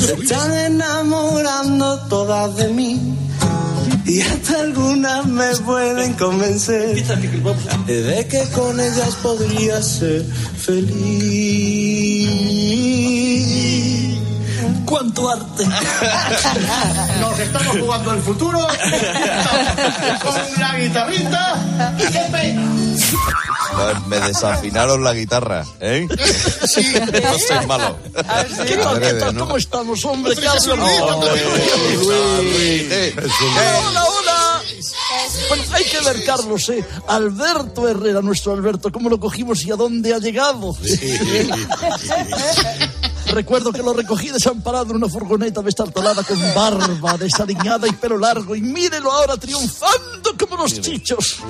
[0.00, 3.00] se están enamorando todas de mí.
[4.04, 7.06] Y hasta algunas me pueden convencer
[7.86, 10.24] de que con ellas podría ser
[10.58, 12.02] feliz.
[14.84, 15.64] ¡Cuánto arte!
[17.20, 18.58] Nos estamos jugando el futuro
[20.22, 21.96] con la guitarrita.
[21.96, 22.81] ¡Qué pena!
[24.06, 26.06] Me desafinaron la guitarra, ¿eh?
[26.66, 26.94] Sí.
[26.94, 27.96] No soy malo.
[28.66, 29.38] ¿Qué tal, qué tal?
[29.38, 30.36] ¿Cómo estamos, hombre?
[30.36, 30.90] ¿Qué hace, hombre?
[31.00, 31.16] Hola,
[34.04, 34.62] hola.
[35.48, 36.84] Bueno, hay que ver, Carlos, ¿eh?
[37.08, 40.76] Alberto Herrera, nuestro Alberto, cómo lo cogimos y a dónde ha llegado.
[43.32, 48.54] Recuerdo que lo recogí desamparado en una furgoneta destartalada con barba desaliñada y pelo largo.
[48.54, 51.38] Y mírelo ahora triunfando como los chichos.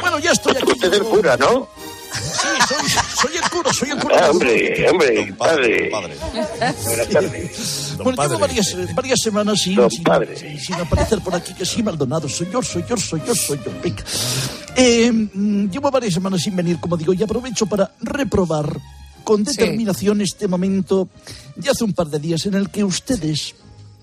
[0.00, 0.72] Bueno, ya estoy aquí.
[0.72, 1.68] Usted es el cura, ¿no?
[2.12, 2.88] Sí, soy,
[3.22, 4.16] soy el cura, soy el cura.
[4.26, 5.90] Ah, hombre, hombre, padre.
[5.90, 7.94] Buenas tardes.
[8.02, 10.36] Bueno, llevo varias, varias semanas sin, Don sin- padre.
[10.36, 13.58] sin- sin aparecer por aquí, que sí, Maldonado, soy yo, soy yo, soy yo, soy
[13.64, 13.70] yo.
[13.82, 14.02] Venga.
[14.76, 18.76] Eh, mm, llevo varias semanas sin venir, como digo, y aprovecho para reprobar
[19.30, 19.52] con Sí.
[19.52, 21.08] determinación este momento
[21.56, 23.54] de hace un par de días en el que ustedes,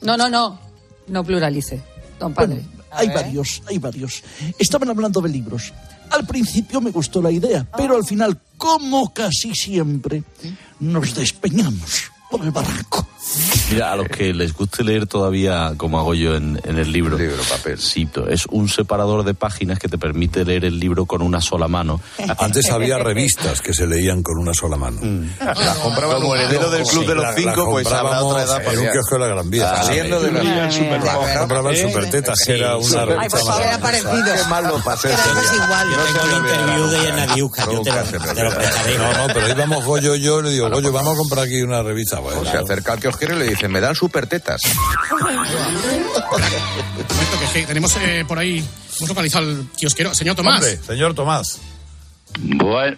[0.01, 0.59] No, no, no.
[1.07, 1.81] No pluralice,
[2.19, 2.55] don padre.
[2.63, 4.23] bueno, hay varios, hay varios,
[4.59, 5.73] estaban hablando de libros.
[6.11, 10.23] Al principio me gustó la idea, pero al final, como casi siempre,
[10.79, 13.06] nos despeñamos por el barranco.
[13.69, 17.17] Mira, a los que les guste leer todavía, como hago yo en, en el libro,
[17.77, 21.67] cito, es un separador de páginas que te permite leer el libro con una sola
[21.67, 21.99] mano.
[22.37, 25.01] Antes había revistas que se leían con una sola mano.
[25.39, 28.73] Las compraban como heredero del Club de los La- Cinco, la pues habrá otra edad
[28.73, 29.75] En un kiosco de la Gran Vía.
[29.83, 33.79] Saliendo de la- La- Compraba el Supertetas, que era una revista Era maravillosa.
[33.81, 34.23] parecido.
[34.33, 35.09] Qué mal lo pasé.
[35.09, 35.87] Igual.
[35.89, 36.97] No se olvide, interview de
[37.37, 38.97] yo te lo, prestaré.
[38.97, 41.83] No, no, pero íbamos Goyo y yo, le digo, Goyo, vamos a comprar aquí una
[41.83, 42.19] revista.
[42.19, 44.61] Bueno, Se acerca al kiosquero y le dice, me dan supertetas.
[46.29, 48.63] Momento que es que tenemos eh, por ahí,
[48.97, 50.13] hemos localizado al kiosquero.
[50.13, 50.55] Señor Tomás.
[50.63, 51.59] Hombre, señor Tomás.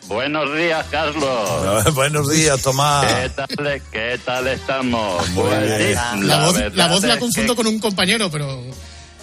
[0.07, 1.93] buenos días, Carlos.
[1.95, 3.05] Buenos días, Tomás.
[3.05, 5.29] ¿Qué tal, qué tal estamos?
[5.29, 5.97] Muy Pues bien.
[6.13, 8.61] sí, La voz, la voz la es confundo que- con un compañero, pero...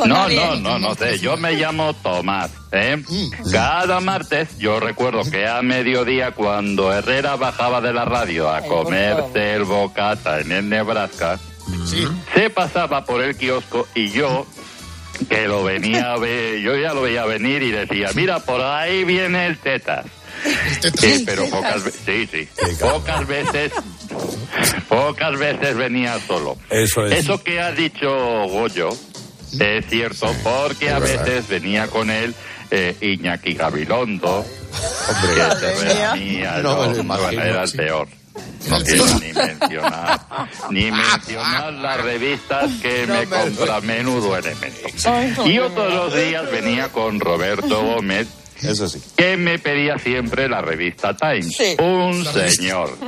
[0.04, 1.18] No, no, no, no sé.
[1.18, 2.50] Yo me llamo Tomás.
[2.72, 2.96] ¿eh?
[2.96, 3.50] Mm.
[3.50, 9.54] Cada martes, yo recuerdo que a mediodía, cuando Herrera bajaba de la radio a comerse
[9.54, 11.38] el bocata en el Nebraska,
[12.34, 14.46] se pasaba por el kiosco y yo
[15.28, 19.04] que lo venía a ver, yo ya lo veía venir y decía, mira, por ahí
[19.04, 20.04] viene el tetas.
[21.00, 23.72] Sí, pero pocas veces, sí, sí, pocas veces,
[24.88, 26.58] pocas veces venía solo.
[26.68, 27.20] Eso es.
[27.20, 28.08] Eso que ha dicho
[28.48, 28.90] Goyo
[29.60, 32.34] es cierto, porque a veces venía con él
[32.70, 34.44] eh, Iñaki Gabilondo,
[35.20, 37.76] que se reunía, No no, imagino, era el sí.
[37.76, 38.08] peor.
[38.68, 40.20] No quiero ni mencionar,
[40.70, 44.88] ni mencionar las revistas que me compra Menudo Elemento.
[45.46, 48.26] Y otros dos días venía con Roberto Gómez,
[48.62, 49.00] Eso sí.
[49.16, 51.56] que me pedía siempre la revista Times.
[51.78, 52.90] Un señor.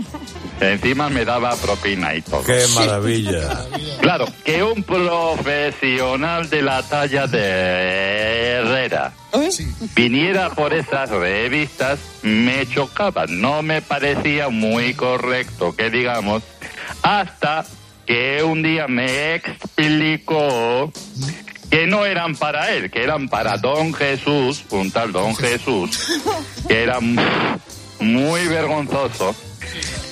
[0.61, 2.43] Encima me daba propina y todo.
[2.45, 3.65] Qué maravilla.
[4.01, 9.13] Claro, que un profesional de la talla de Herrera
[9.95, 16.43] viniera por esas revistas me chocaba, no me parecía muy correcto que digamos,
[17.03, 17.67] hasta
[18.07, 20.91] que un día me explicó
[21.71, 25.91] que no eran para él, que eran para Don Jesús, un tal Don Jesús,
[26.69, 27.21] que era mu-
[28.01, 29.35] muy vergonzoso.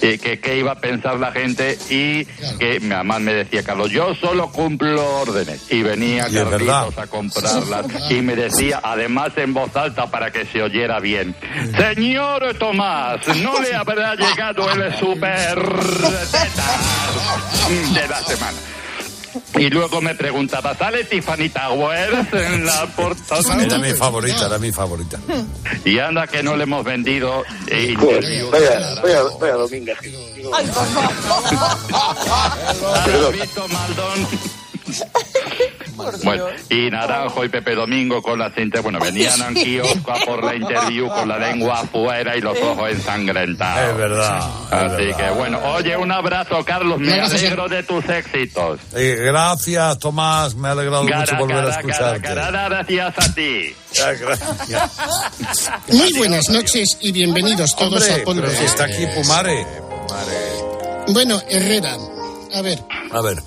[0.02, 2.24] Y que, que iba a pensar la gente y
[2.58, 5.70] que mi mamá me decía, Carlos, yo solo cumplo órdenes.
[5.70, 6.34] Y venía Y.
[6.34, 11.34] Carlitos a comprarlas y me decía, además en voz alta para que se oyera bien,
[11.76, 15.58] Señor Tomás, ¿no le habrá llegado el super
[17.94, 18.75] de la semana?
[19.58, 23.62] Y luego me preguntaba, ¿sale Tiffany Towers en la portada?
[23.62, 25.18] Era mi favorita, era mi favorita.
[25.84, 27.44] Y anda que no le hemos vendido.
[27.66, 29.92] eh, Pues, vaya, a- vaya, vaya domingo.
[32.94, 34.26] a Vito Maldón.
[36.24, 38.80] Bueno, y Naranjo y Pepe Domingo con la cinta.
[38.80, 42.90] Bueno, venían al kiosco a por la interview con la lengua afuera y los ojos
[42.90, 43.90] ensangrentados.
[43.90, 44.50] Es verdad.
[44.70, 46.98] Así que bueno, oye, un abrazo, Carlos.
[46.98, 48.80] Me alegro de tus éxitos.
[48.94, 50.54] Eh, gracias, Tomás.
[50.54, 52.22] Me ha alegrado mucho Cara, volver a cara, cara, escucharte.
[52.22, 53.74] cara, gracias a ti.
[55.92, 58.46] Muy buenas noches y bienvenidos todos Hombre, a Polvo.
[58.46, 59.66] está aquí Pumare.
[61.08, 61.96] Bueno, Herrera,
[62.54, 62.78] a ver,
[63.12, 63.38] A ver.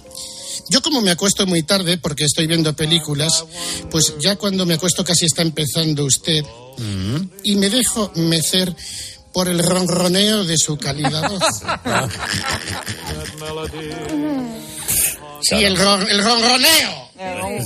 [0.70, 3.44] Yo como me acuesto muy tarde porque estoy viendo películas,
[3.92, 6.44] pues ya cuando me acuesto casi está empezando usted
[7.44, 8.76] y me dejo mecer
[9.34, 11.44] por el ronroneo de su cálida voz.
[15.42, 17.10] Sí, el, ron- el ronroneo.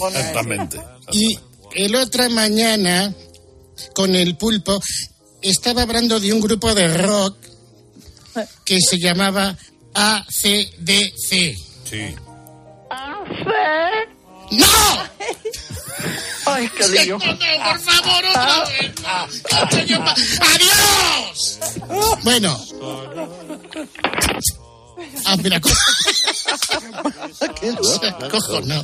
[0.10, 0.80] Exactamente.
[1.12, 1.38] Y
[1.76, 3.14] el otra mañana,
[3.96, 4.82] con el pulpo,
[5.42, 7.38] estaba hablando de un grupo de rock
[8.66, 9.58] que se llamaba
[9.94, 11.30] ACDC.
[11.30, 12.16] Sí.
[14.52, 14.68] ¡No!
[16.46, 17.18] Ay, qué lío.
[17.18, 18.92] No, por favor, otra vez.
[19.88, 20.14] yo pa-
[20.54, 21.60] ¡Adiós!
[22.24, 22.60] Bueno.
[25.26, 25.70] Ah, mira, co-
[28.32, 28.84] cojo, no.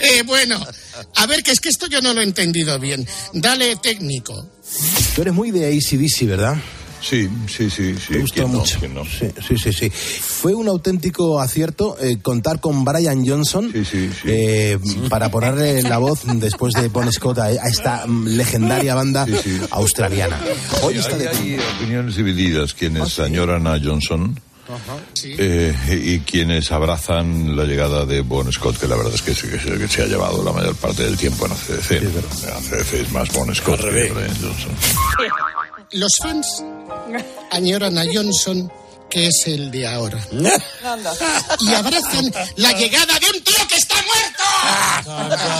[0.00, 0.64] Eh, bueno,
[1.16, 3.06] a ver, que es que esto yo no lo he entendido bien.
[3.32, 4.48] Dale técnico.
[5.14, 6.56] Tú eres muy de ACDC, ¿verdad?
[7.00, 8.12] Sí, sí, sí, sí.
[8.12, 8.78] Me gusta mucho.
[8.78, 9.90] Sí, sí, sí, sí.
[9.90, 13.72] Fue un auténtico acierto eh, contar con Brian Johnson
[14.24, 14.78] eh,
[15.08, 19.26] para ponerle la voz después de Bon Scott a, a esta legendaria banda
[19.70, 20.38] australiana.
[20.82, 22.74] Hoy está hay, de hay opiniones divididas.
[22.74, 24.38] Quienes añoran a Johnson
[25.24, 25.74] eh,
[26.04, 29.58] y quienes abrazan la llegada de Bon Scott, que la verdad es que, sí, que
[29.58, 31.92] se, que se ha llevado la mayor parte del tiempo en ACDC.
[31.92, 34.70] ACDC es más Bon Scott que Brian Johnson.
[35.92, 36.46] Los fans
[37.50, 38.70] añoran a Johnson,
[39.10, 40.18] que es el de ahora.
[41.60, 44.44] Y abrazan la llegada de un tío que está muerto.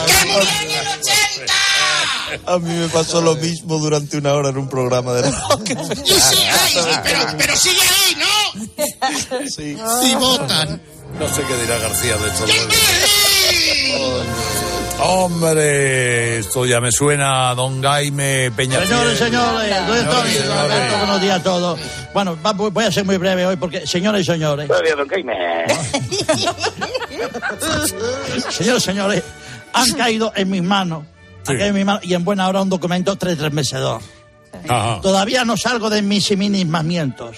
[0.07, 1.55] ¡Que murió en el 80!
[2.47, 5.71] A mí me pasó lo mismo durante una hora en un programa de rock.
[6.07, 9.49] Y sí, ay, sí, pero, pero sigue ahí, ¿no?
[9.51, 9.77] Sí.
[10.09, 10.81] Y votan.
[11.19, 12.47] No sé qué dirá García de esto.
[15.03, 18.81] Hombre, esto ya me suena a Don Jaime Peña.
[18.85, 20.31] Señores, señores, ¿dónde estoy?
[20.31, 21.81] Señores, Alberto, Buenos días a todos.
[22.13, 25.35] Bueno, va- voy a ser muy breve hoy porque, señores y señores, Todavía, don Jaime.
[28.51, 29.23] señores, señores,
[29.73, 31.05] han caído en mis manos,
[31.47, 34.01] han caído en mis manos y en buena hora un documento tretremecedor.
[34.69, 35.01] Ajá.
[35.01, 37.37] Todavía no salgo de mis ensimismamientos.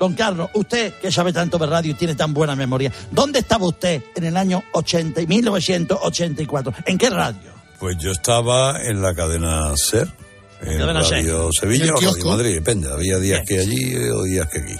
[0.00, 3.66] Don Carlos, usted que sabe tanto de radio y tiene tan buena memoria, ¿dónde estaba
[3.68, 6.72] usted en el año 80, y 1984?
[6.86, 7.50] ¿En qué radio?
[7.78, 10.08] Pues yo estaba en la cadena SER,
[10.62, 11.18] en Cadena SER.
[11.22, 12.26] Radio Sevilla ¿En el o Radio?
[12.26, 12.90] Madrid, depende.
[12.90, 14.74] Había días que allí o días que aquí.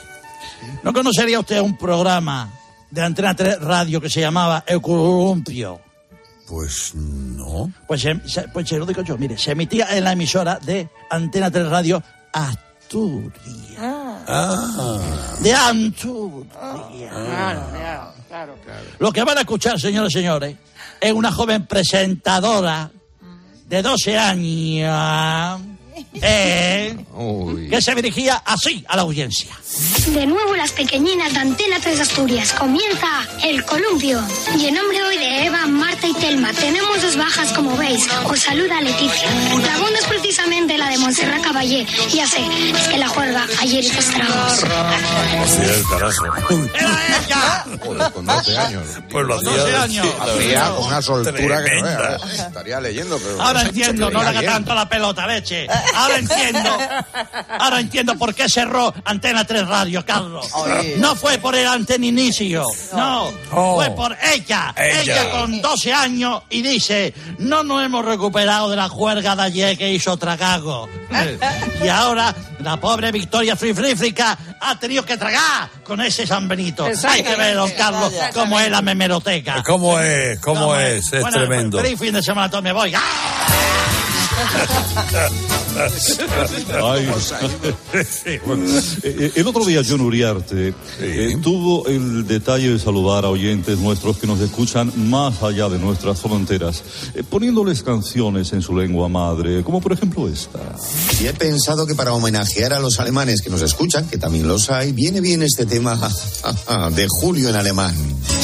[0.82, 2.50] ¿No conocería usted un programa
[2.90, 5.80] de Antena 3 Radio que se llamaba El Columpio?
[6.48, 7.70] Pues no.
[7.86, 10.88] Pues se, se- pues se lo digo yo, mire, se emitía en la emisora de
[11.10, 12.02] Antena 3 Radio
[12.32, 13.32] Asturias.
[13.78, 13.99] Ah.
[14.26, 16.46] De Asturias.
[18.98, 20.56] Lo que van a escuchar, señores y señores,
[21.00, 22.90] es una joven presentadora
[23.66, 25.60] de 12 años
[26.14, 26.96] eh,
[27.70, 29.50] que se dirigía así a la audiencia.
[30.08, 32.52] De nuevo las pequeñinas de Antena 3 Asturias.
[32.52, 33.06] Comienza
[33.44, 34.20] el columpio.
[34.58, 38.08] Y en nombre hoy de Eva, Marta y Telma, tenemos dos bajas como veis.
[38.24, 39.28] Os saluda Leticia.
[39.62, 41.86] La segunda es precisamente la de Montserrat Caballé.
[42.12, 42.40] Ya sé,
[42.74, 44.64] es que la juerga ayer hizo estragos.
[44.64, 46.26] Hacía el carajo.
[46.74, 48.82] ¡Era Con 12 años.
[49.10, 49.50] Pues lo hacía.
[49.50, 50.06] 12 años.
[50.20, 51.32] Hacía con una soltura
[51.64, 52.08] que no Tremenda.
[52.08, 52.40] veas.
[52.40, 53.42] Estaría leyendo, pero.
[53.42, 55.66] Ahora entiendo, no le haga tanto la pelota, leche.
[55.94, 56.78] Ahora entiendo.
[57.58, 60.48] Ahora entiendo por qué cerró Antena 3 Radio, Carlos.
[60.98, 62.64] No fue por el anteninicio.
[62.92, 63.30] No.
[63.50, 64.74] Fue por ella.
[64.76, 65.00] Ella.
[65.00, 65.30] ella.
[65.30, 69.92] con 12 años y dice, no nos hemos recuperado de la juerga de ayer que
[69.92, 70.88] hizo Tragago.
[71.82, 76.86] y ahora la pobre Victoria Frifrífrica ha tenido que tragar con ese San Benito.
[77.08, 79.62] Hay que ver, don Carlos, cómo es la memeroteca.
[79.62, 80.38] ¿Cómo es?
[80.40, 81.12] ¿Cómo ¿Cómo es?
[81.12, 81.80] Es Bueno, tremendo.
[81.80, 82.92] Feliz fin de semana, a todos me voy.
[82.94, 83.99] ¡Ah!
[86.82, 87.08] Ay,
[89.02, 94.18] eh, el otro día John Uriarte eh, tuvo el detalle de saludar a oyentes nuestros
[94.18, 96.82] que nos escuchan más allá de nuestras fronteras,
[97.14, 100.58] eh, poniéndoles canciones en su lengua madre, como por ejemplo esta.
[101.20, 104.70] Y he pensado que para homenajear a los alemanes que nos escuchan, que también los
[104.70, 105.98] hay, viene bien este tema
[106.94, 107.94] de Julio en alemán.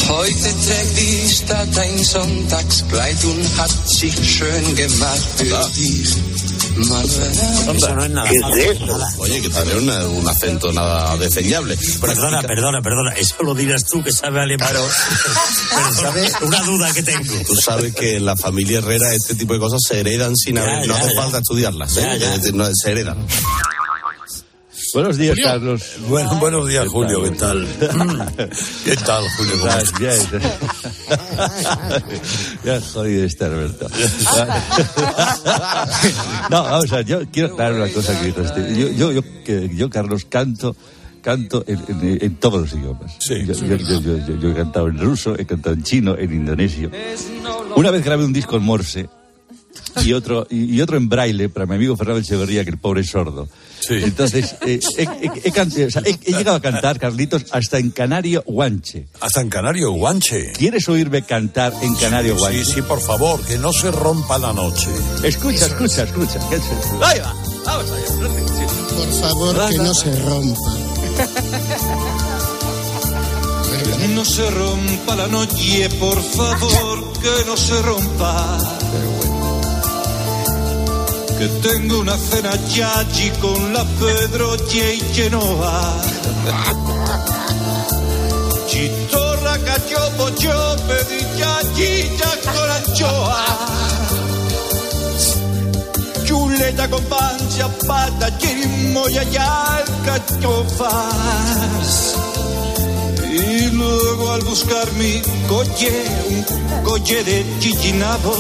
[0.08, 5.40] Heute trägt die Stadt ein Sonntagskleid und hat sich schön gemacht
[5.90, 6.16] dich.
[6.78, 8.30] Eso no es nada.
[9.18, 11.76] Oye, que tiene una- un acento nada desdeñable.
[12.00, 13.12] Perdona, perdona, perdona.
[13.14, 14.68] Eso lo dirás tú que sabe alemán.
[14.70, 17.34] Perdona, una duda que tengo.
[17.46, 20.62] Tú sabes que en la familia Herrera este tipo de cosas se heredan sin Ya,
[20.62, 21.22] haber, no ya, hace ya.
[21.22, 22.06] falta estudiarlas, ¿eh?
[22.20, 23.26] Eh, no, se heredan.
[24.96, 25.82] Buenos días, Carlos.
[26.08, 27.22] Bueno, buenos días, Julio.
[27.22, 27.68] ¿Qué tal?
[28.82, 29.52] ¿Qué tal, Julio?
[29.60, 30.42] ¿Cómo Ya, estás?
[32.64, 33.86] ya, ya soy este Alberto.
[36.50, 38.74] No, vamos a ver, yo quiero aclarar una cosa que este.
[38.80, 40.74] Yo, yo, yo, que- yo, Carlos, canto
[41.20, 43.18] canto en, en- en todos los idiomas.
[43.18, 46.32] Yo, yo- yo- yo- yo- yo he cantado en ruso, he cantado en chino, en
[46.32, 46.90] indonesio.
[47.74, 49.10] Una vez grabé un disco en morse
[50.04, 53.10] y otro, y, otro en braille para mi amigo Fernando Echeverría, que el pobre es
[53.10, 53.48] sordo.
[53.88, 57.90] Entonces, eh, he, he- he o sea, he- he llegado a cantar, Carlitos, hasta en
[57.90, 59.06] canario guanche.
[59.20, 60.52] Hasta en canario guanche.
[60.52, 62.64] ¿Quieres oírme cantar en canario Sí, guanche?
[62.64, 64.88] sí, por favor, que no se rompa la noche.
[65.22, 66.38] Escucha, escucha, escucha.
[67.02, 67.34] Ahí va,
[67.64, 68.28] vamos allá.
[68.96, 70.76] Por favor, que no se rompa.
[73.98, 78.58] Que no se rompa la noche, por favor, que no se rompa.
[81.38, 85.94] Que tengo una cena yachi con la Pedro y Genoa.
[88.66, 93.44] Chitorra, cachopo, yo pedí yachilla con anchoa.
[96.24, 100.56] Chuleta con pancha, pata, chirimoya y alcachofas.
[103.30, 106.42] Y luego al buscar mi coche, un
[106.82, 108.34] coche de chichinabo,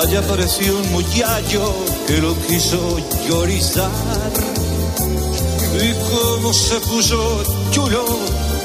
[0.00, 2.96] allá apareció un muchacho que lo quiso
[3.28, 3.90] llorizar.
[5.74, 8.04] Y como se puso chulo,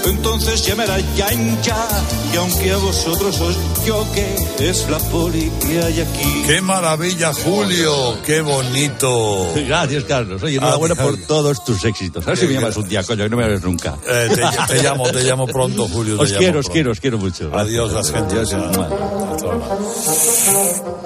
[0.06, 1.88] entonces llamé a la yancha.
[2.34, 6.44] Y aunque a vosotros os choque, es la poli que hay aquí.
[6.46, 8.18] ¡Qué maravilla, Julio!
[8.26, 9.48] ¡Qué bonito!
[9.56, 10.44] Gracias, Carlos.
[10.44, 12.26] Oye, enhorabuena Ah, por todos tus éxitos.
[12.28, 13.98] A ver si me llamas un día, coño, que no me llames nunca.
[14.06, 16.20] Eh, te, te llamo, te llamo pronto, Julio.
[16.20, 16.74] Os quiero, os pronto.
[16.74, 17.52] quiero, os quiero mucho.
[17.58, 18.50] Adiós, las gentes.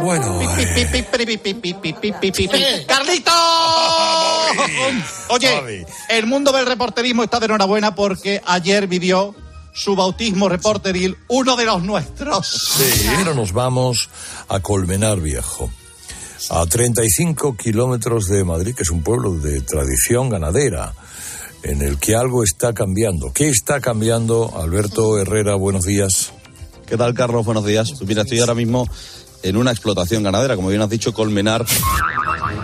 [0.01, 0.39] Bueno,
[2.87, 3.31] ¡Carlito!
[5.29, 9.35] Oye, el mundo del reporterismo está de enhorabuena porque ayer vivió
[9.73, 12.73] su bautismo reporteril uno de los nuestros.
[12.77, 14.09] Sí, pero nos vamos
[14.49, 15.71] a Colmenar Viejo,
[16.49, 20.93] a 35 kilómetros de Madrid, que es un pueblo de tradición ganadera,
[21.63, 23.31] en el que algo está cambiando.
[23.31, 24.51] ¿Qué está cambiando?
[24.57, 26.33] Alberto Herrera, buenos días.
[26.91, 27.45] ¿Qué tal, Carlos?
[27.45, 27.89] Buenos días.
[27.91, 28.85] Pues mira, estoy ahora mismo
[29.43, 31.65] en una explotación ganadera, como bien has dicho, Colmenar.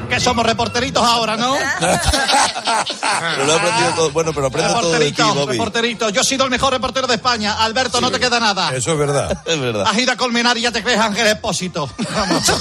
[0.10, 1.54] Que somos reporteritos ahora, ¿no?
[1.80, 4.12] Pero lo he aprendido todo.
[4.12, 5.52] Bueno, pero aprendo todo de ti, Reporterito, Bobby.
[5.54, 6.10] reporterito.
[6.10, 7.64] Yo he sido el mejor reportero de España.
[7.64, 8.74] Alberto, no te queda nada.
[8.76, 9.42] Eso es verdad.
[9.46, 9.86] Es verdad.
[9.88, 11.90] Has ido a Colmenar y ya te crees Ángel Expósito.
[12.16, 12.44] Vamos.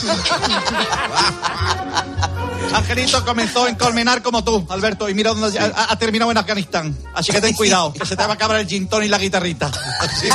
[2.75, 6.97] Angelito comenzó en Colmenar como tú, Alberto, y mira dónde ha, ha terminado en Afganistán.
[7.14, 9.19] Así que ten cuidado, que se te va a acabar el gin tonic y la
[9.19, 9.71] guitarrita.
[10.21, 10.29] Sí.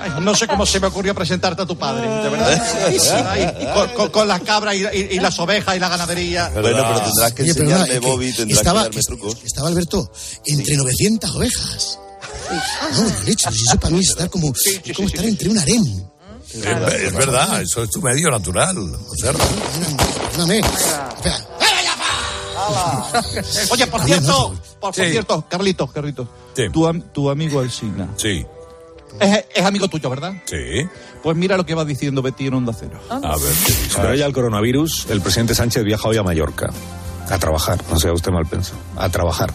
[0.00, 3.28] Ay, no sé cómo se me ocurrió presentarte a tu padre, de verdad.
[3.28, 6.48] Ay, con, con- con las cabras y, y- y las ovejas y la ganadería.
[6.52, 9.36] Bueno, pero tendrás que Oye, perdona, enseñarme, Bobby, tendrás estaba, que darme trucos.
[9.44, 10.12] estaba Alberto
[10.46, 11.98] entre 900 ovejas.
[12.50, 16.08] No, de pues eso para mí es estar como, es como estar entre un harén.
[16.52, 16.56] Es,
[17.04, 18.76] es verdad, eso es tu medio natural.
[18.78, 20.58] O sea, Perdóname.
[20.60, 21.46] Espera.
[23.70, 26.28] Oye, por cierto, por, por cierto, Carlitos, Carlitos,
[26.72, 28.08] Tu, am- tu amigo Alsina.
[28.16, 28.44] Sí.
[29.20, 30.34] Es, es amigo tuyo, ¿verdad?
[30.44, 30.86] Sí.
[31.22, 33.00] Pues mira lo que va diciendo Betty en Onda Cero.
[33.08, 33.52] A ver,
[33.96, 36.70] Pero ya el coronavirus, el presidente Sánchez viaja hoy a Mallorca
[37.30, 39.52] a trabajar, no sea usted mal pensado, a trabajar.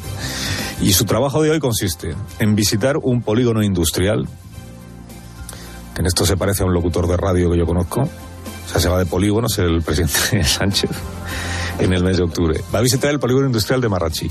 [0.81, 4.27] Y su trabajo de hoy consiste en visitar un polígono industrial,
[5.93, 8.79] que en esto se parece a un locutor de radio que yo conozco, o sea,
[8.81, 10.89] se va de polígonos el presidente Sánchez
[11.79, 12.59] en el mes de octubre.
[12.73, 14.27] Va a visitar el polígono industrial de Marrachi.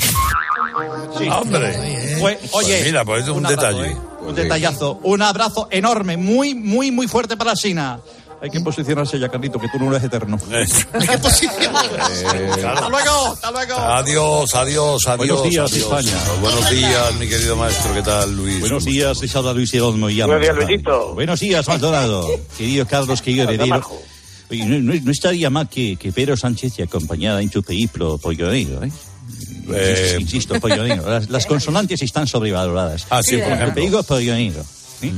[1.32, 2.16] Hombre.
[2.20, 3.90] Pues, oye, Pues mira, pues es un, detalle.
[3.92, 3.96] ¿eh?
[4.26, 5.00] Un detallazo.
[5.02, 8.00] Un abrazo enorme, muy, muy, muy fuerte para Sina.
[8.42, 10.36] Hay que posicionarse ya, Carlito, que tú no eres eterno.
[10.48, 11.74] ¿Qué posición?
[11.74, 13.74] Hasta luego, hasta luego.
[13.78, 15.16] Adiós, adiós, adiós.
[15.16, 15.84] Buenos días, adiós.
[15.86, 16.18] España.
[16.42, 17.94] Buenos días, mi querido maestro.
[17.94, 18.60] ¿Qué tal, Luis?
[18.60, 21.14] Buenos días, habla Luis y Buenos días, Luisito.
[21.14, 22.28] Buenos días, Maldonado.
[22.58, 23.90] Querido Carlos, querido heredero.
[24.50, 28.18] Oye, no, no- no estaría mal que, que Pedro Sánchez te acompañara en tu periplo
[28.18, 28.92] pollonero, ¿eh?
[29.74, 31.08] Eh, Insisto, insisto, pollonero.
[31.08, 33.06] Las, las consonantes están sobrevaloradas.
[33.10, 33.74] Ah, sí, por ejemplo.
[33.74, 34.64] Te digo pollonero.
[35.00, 35.12] ¿sí?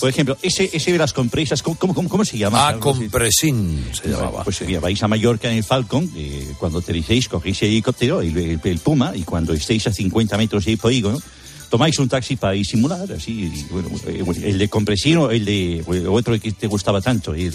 [0.00, 2.68] Por ejemplo, ese, ese de las compresas, ¿cómo, cómo, cómo- se llama?
[2.68, 4.42] Ah, compresín se llamaba.
[4.44, 8.36] Pues mira, vais a Mallorca en el Falcon, eh, cuando aterricéis, cogéis el helicóptero, el,
[8.36, 11.20] el- el Puma, y cuando estéis a 50 metros del polígono,
[11.68, 15.84] tomáis un taxi para disimular, así, y, bueno, eh, el de compresión o el de
[15.86, 17.52] o el otro que te gustaba tanto, el,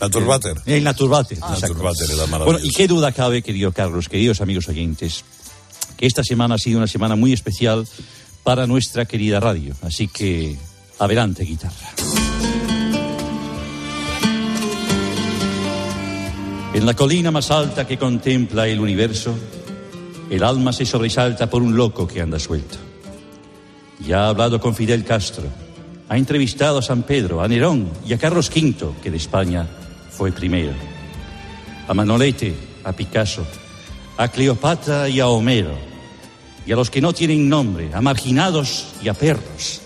[0.00, 0.54] Naturbater.
[0.66, 1.38] el Naturbater.
[1.38, 1.68] exacto.
[1.68, 2.66] Naturbater era Bueno, maravilloso.
[2.66, 5.24] y qué duda cabe, querido Carlos, queridos amigos oyentes,
[5.96, 7.86] que esta semana ha sido una semana muy especial
[8.42, 9.74] para nuestra querida radio.
[9.82, 10.56] Así que,
[10.98, 11.90] adelante, guitarra.
[16.74, 19.34] En la colina más alta que contempla el universo,
[20.28, 22.78] el alma se sobresalta por un loco que anda suelto.
[24.04, 25.44] Ya ha hablado con Fidel Castro,
[26.08, 29.66] ha entrevistado a San Pedro, a Nerón y a Carlos V, que de España
[30.10, 30.72] fue primero,
[31.86, 33.46] a Manolete, a Picasso,
[34.16, 35.76] a Cleopatra y a Homero,
[36.66, 39.80] y a los que no tienen nombre, a marginados y a perros,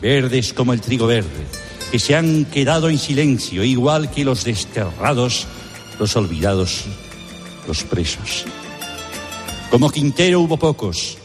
[0.00, 1.46] verdes como el trigo verde,
[1.90, 5.46] que se han quedado en silencio, igual que los desterrados,
[5.98, 6.84] los olvidados,
[7.66, 8.44] los presos.
[9.70, 11.18] Como Quintero hubo pocos,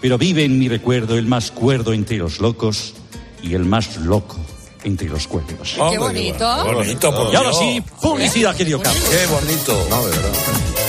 [0.00, 2.94] pero vive en mi recuerdo el más cuerdo entre los locos
[3.42, 4.38] y el más loco
[4.84, 5.76] entre los cuerdos.
[5.90, 6.64] Qué bonito.
[6.64, 9.04] Bonito, por Y ahora sí, publicidad, querido Carlos.
[9.08, 9.86] Qué bonito.
[9.90, 10.79] No, de verdad.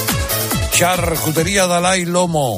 [0.81, 2.57] Charcutería Dalai Lomo.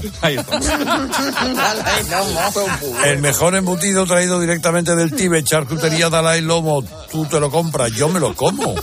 [3.04, 5.46] El mejor embutido traído directamente del Tíbet.
[5.46, 6.86] Charcutería Dalai Lomo.
[7.12, 8.76] Tú te lo compras, yo me lo como.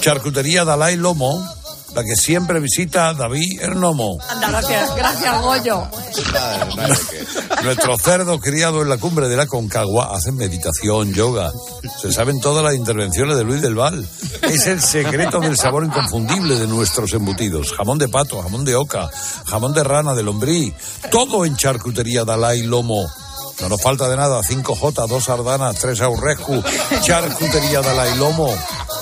[0.00, 1.57] Charcutería Dalai Lomo.
[1.98, 4.18] La que siempre visita David Hernomo.
[4.30, 5.82] Anda, gracias, gracias, Goyo.
[7.64, 11.50] Nuestros cerdos criados en la cumbre de la Concagua hacen meditación, yoga.
[12.00, 14.08] Se saben todas las intervenciones de Luis del Val.
[14.42, 17.72] Es el secreto del sabor inconfundible de nuestros embutidos.
[17.72, 19.10] Jamón de pato, jamón de oca,
[19.46, 20.72] jamón de rana, de lombrí.
[21.10, 23.10] Todo en charcutería Dalai Lomo.
[23.60, 24.40] No nos falta de nada.
[24.40, 26.62] 5J, dos sardanas, tres aurrescu.
[27.02, 28.54] Charcutería Dalai Lomo.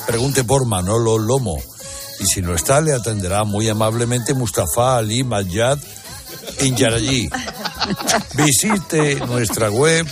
[0.07, 1.59] Pregunte por Manolo Lomo.
[2.19, 5.79] Y si no está, le atenderá muy amablemente Mustafa Ali Mayad
[6.62, 7.29] Inyarayi.
[8.35, 10.07] Visite nuestra web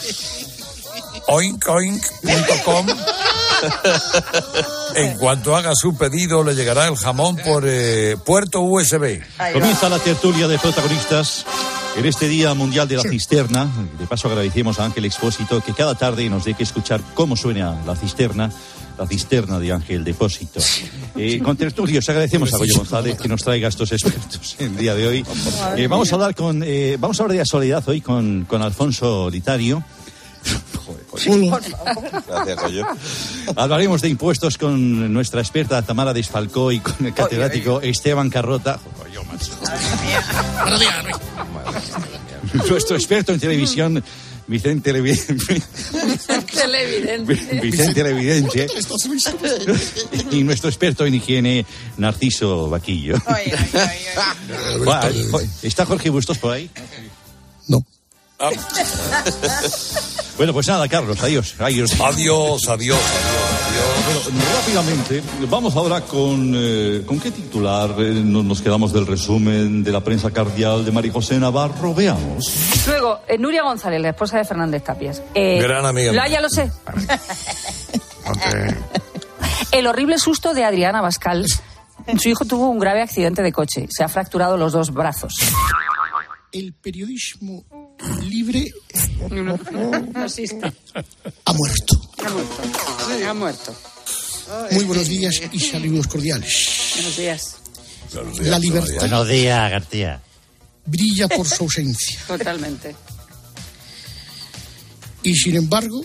[1.27, 2.87] oinkoink.com.
[4.95, 9.23] En cuanto haga su pedido, le llegará el jamón por eh, puerto USB.
[9.53, 11.45] Comienza la tertulia de protagonistas
[11.97, 15.95] En este Día Mundial de la Cisterna, de paso agradecemos a Ángel Expósito que cada
[15.95, 18.51] tarde nos deje escuchar cómo suena la cisterna,
[18.99, 20.61] la cisterna de Ángel Depósito.
[21.17, 24.95] Eh, con tertulios agradecemos a Goyo González que nos traiga estos expertos en el día
[24.95, 25.27] de hoy.
[25.77, 28.63] Eh, vamos a hablar con, eh, vamos a hablar de la soledad hoy con, con
[28.63, 29.83] Alfonso Litario.
[32.29, 32.87] Gracias, Goyo.
[33.57, 38.79] Hablaremos de impuestos con nuestra experta Tamara Desfalcó y con el catedrático Esteban Carrota.
[40.03, 40.25] Días,
[40.79, 41.15] Rey.
[42.69, 44.03] Nuestro experto en televisión,
[44.47, 44.93] Vicente
[46.67, 47.61] Levi- Televidente.
[47.61, 48.67] Vicente Levidente.
[50.31, 51.65] Y nuestro experto en higiene,
[51.97, 53.17] Narciso Vaquillo.
[54.87, 55.11] Va,
[55.63, 56.71] ¿Está Jorge Bustos por ahí?
[57.69, 57.85] No.
[60.37, 61.55] Bueno, pues nada, Carlos, adiós.
[61.61, 62.99] Adiós, adiós, adiós,
[64.05, 64.21] Bueno,
[64.57, 66.53] rápidamente, vamos ahora con...
[66.57, 70.91] eh, ¿Con qué titular eh, no- nos quedamos del resumen de la prensa cardial de
[70.91, 71.95] María José Navarro?
[71.95, 72.53] Veamos.
[72.89, 75.23] Luego, eh, Nuria González, la esposa de Fernández Tapias.
[75.35, 76.69] Eh, Gran amiga La, ya lo sé.
[79.71, 81.47] El horrible susto de Adriana Bascal.
[82.21, 83.87] Su hijo tuvo un grave accidente de coche.
[83.89, 85.33] Se ha fracturado los dos brazos.
[86.55, 87.65] El periodismo
[88.23, 88.73] libre
[89.31, 90.61] No existe.
[91.45, 92.13] ha muerto.
[92.25, 92.63] Ha muerto.
[93.29, 93.77] Ha muerto.
[94.71, 96.93] Muy buenos días y saludos cordiales.
[96.95, 97.57] Buenos días.
[98.43, 100.23] La libertad Buenos días, García.
[100.87, 102.21] brilla por su ausencia.
[102.29, 102.95] Totalmente.
[105.25, 106.05] Y sin embargo,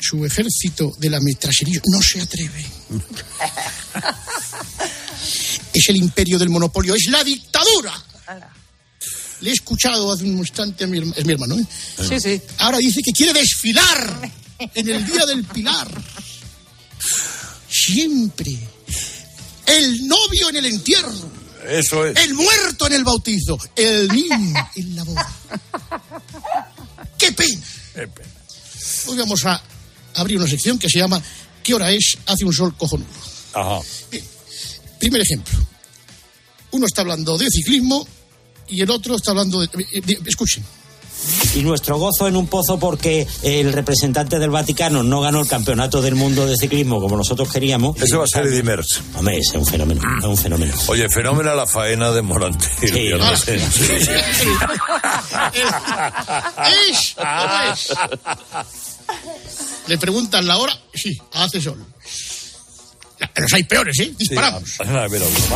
[0.00, 2.66] su ejército de la metrasería no se atreve.
[5.74, 7.94] Es el imperio del monopolio, es la dictadura.
[9.42, 11.66] Le he escuchado hace un instante a mi hermano, es mi hermano, ¿eh?
[12.08, 12.40] Sí, sí.
[12.58, 16.02] Ahora dice que quiere desfilar en el Día del Pilar.
[17.68, 18.56] Siempre.
[19.66, 21.12] El novio en el entierro.
[21.68, 22.16] Eso es.
[22.18, 23.58] El muerto en el bautizo.
[23.74, 25.32] El niño en la boda.
[27.18, 27.60] ¡Qué pena!
[29.06, 29.60] Hoy vamos a
[30.14, 31.20] abrir una sección que se llama
[31.62, 32.16] ¿Qué hora es?
[32.26, 33.08] Hace un sol cojonudo.
[33.54, 33.80] Ajá.
[35.00, 35.58] Primer ejemplo.
[36.70, 38.06] Uno está hablando de ciclismo
[38.68, 39.66] y el otro está hablando de...
[39.92, 40.64] eh, de- escuchen.
[41.54, 46.02] Y nuestro gozo en un pozo porque el representante del Vaticano no ganó el campeonato
[46.02, 47.96] del mundo de ciclismo como nosotros queríamos.
[48.02, 49.00] Eso va a ser Eddie Merckx.
[49.16, 50.74] Hombre, es un fenómeno, es un fenómeno.
[50.88, 52.66] Oye, fenómena la faena de Morante.
[52.80, 53.54] Sí, Yo no sé.
[53.54, 53.78] ¿Es
[57.72, 57.94] es?
[59.86, 60.78] Le preguntan la hora.
[60.94, 61.84] Sí, hace sol.
[63.34, 64.12] Pero hay peores, ¿eh?
[64.18, 64.62] Disparamos.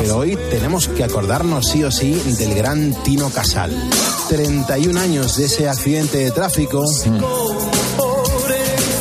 [0.01, 3.73] Pero hoy tenemos que acordarnos sí o sí del gran Tino Casal.
[4.29, 6.85] 31 años de ese accidente de tráfico.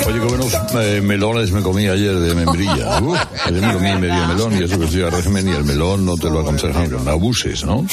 [0.08, 2.98] Oye, qué buenos eh, melones me comí ayer de membrilla.
[3.46, 6.16] Ayer me comí medio melón y eso que estoy a régimen y el melón no
[6.16, 7.86] te lo aconsejan que no abuses, ¿no?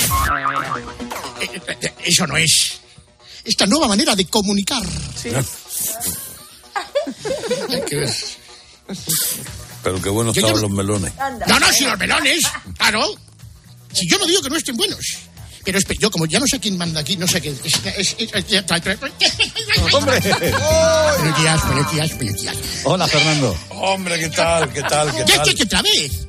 [1.40, 2.80] Eh, Eso no es.
[3.44, 4.82] Esta nueva manera de comunicar.
[7.70, 8.14] Hay que ver.
[9.82, 11.12] Pero qué buenos estaban los melones.
[11.48, 12.42] No, no, si los melones.
[12.78, 13.04] Claro.
[13.92, 15.04] Si yo no digo que no estén buenos.
[15.64, 17.50] Pero espe- yo, como ya no sé quién manda aquí, no sé qué.
[17.50, 18.64] Es, es- es- es-
[19.92, 20.18] ¡Hombre!
[20.20, 22.56] Buenos días, buenos días, buenos días.
[22.84, 23.56] Hola, Fernando.
[23.70, 24.72] Hombre, ¿qué tal?
[24.72, 25.12] ¿Qué tal?
[25.14, 25.44] ¿Qué ¿Qué, tal?
[25.48, 26.28] qué, qué, otra vez?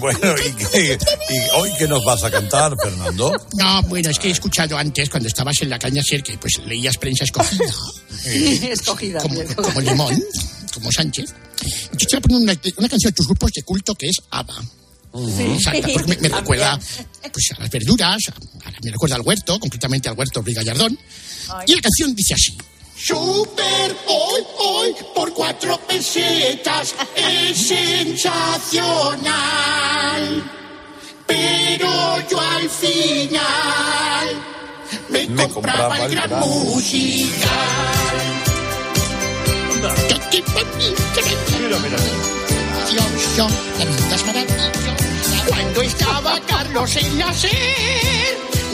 [0.00, 0.98] Bueno, ¿y, qué-
[1.30, 3.32] y hoy qué nos vas a cantar, Fernando?
[3.54, 6.58] No, bueno, es que he escuchado antes, cuando estabas en la caña ser, que pues
[6.66, 7.64] leías prensa escogida.
[8.24, 9.20] Escogida.
[9.20, 10.20] como, como Limón,
[10.76, 11.34] como Sánchez.
[11.92, 14.16] Yo te voy a poner una, una canción de tus grupos de culto que es
[14.30, 14.62] ABBA.
[15.54, 16.78] Exacto, porque me, me recuerda
[17.32, 18.32] pues, a las verduras, a-
[18.68, 20.98] a- me recuerda al huerto, concretamente al huerto Ruiz Gallardón.
[21.66, 22.56] Y la canción dice así.
[22.98, 27.56] Super hoy, hoy, por cuatro pesetas, es
[28.86, 30.52] sensacional.
[31.26, 34.28] Pero yo al final
[35.10, 38.35] me, Me compraba, compraba el el gran gran musical.
[45.48, 47.52] Cuando estaba Carlos en la SER,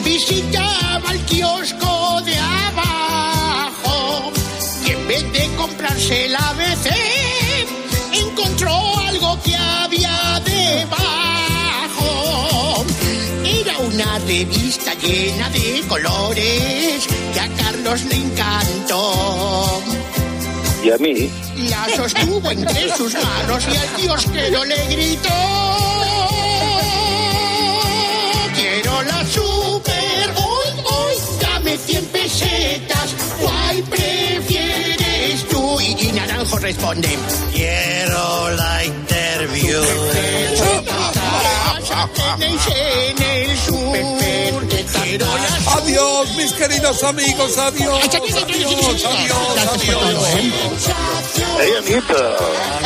[0.05, 4.33] visitaba el kiosco de abajo
[4.87, 6.91] y en vez de comprarse el ABC,
[8.13, 12.05] encontró algo que había debajo.
[13.45, 19.83] Era una revista llena de colores que a Carlos le encantó.
[20.83, 21.30] Y a mí,
[21.70, 25.28] La sostuvo entre sus manos y al kiosquero le gritó.
[28.57, 33.14] Quiero la super hoy, hoy, dame 100 pesetas.
[33.41, 35.80] ¿Cuál prefieres tú?
[35.80, 37.16] Y, y Naranjo responde.
[37.53, 39.83] Quiero la interview.
[42.09, 43.92] Tenéis en el sur.
[45.66, 48.00] Adiós, mis queridos amigos, adiós.
[48.05, 49.05] Adiós, adiós,
[49.72, 50.22] adiós.
[51.61, 52.14] Ahí, amiguito.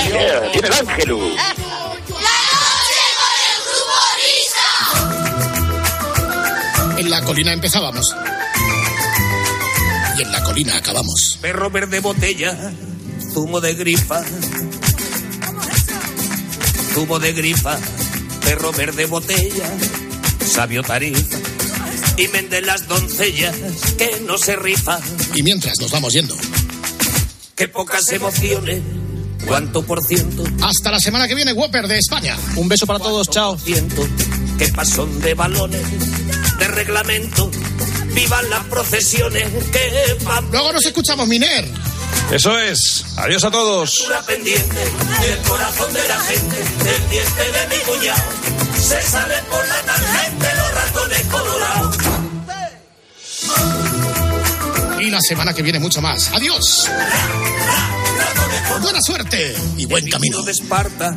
[0.08, 1.36] Yeah, Tiene el ángel.
[6.98, 8.06] En la colina empezábamos.
[10.18, 11.38] Y en la colina acabamos.
[11.40, 12.56] Perro verde botella,
[13.32, 14.22] zumo de grifa.
[16.94, 17.78] Zumo de grifa,
[18.46, 19.68] perro verde botella,
[20.46, 21.36] sabio tarifa.
[22.16, 23.56] Y vende las doncellas
[23.98, 25.00] que no se rifan.
[25.34, 26.36] Y mientras nos vamos yendo.
[27.56, 28.80] Qué pocas emociones,
[29.46, 30.44] cuánto por ciento.
[30.62, 32.36] Hasta la semana que viene, Whopper de España.
[32.54, 33.58] Un beso para todos, chao.
[34.58, 35.82] Qué pasón de balones,
[36.58, 37.50] de reglamento.
[38.14, 40.48] Vivan las procesiones que van.
[40.52, 41.68] Luego nos escuchamos, Miner.
[42.30, 43.04] Eso es.
[43.16, 44.06] Adiós a todos.
[44.06, 48.22] Una pendiente del corazón de la gente, del diente de mi cuñado.
[48.78, 51.96] Se salen por la tangente los ratones colorados.
[55.00, 56.30] Y la semana que viene mucho más.
[56.32, 56.90] Adiós.
[58.82, 60.42] Buena suerte y buen camino.
[60.42, 61.16] de Esparta,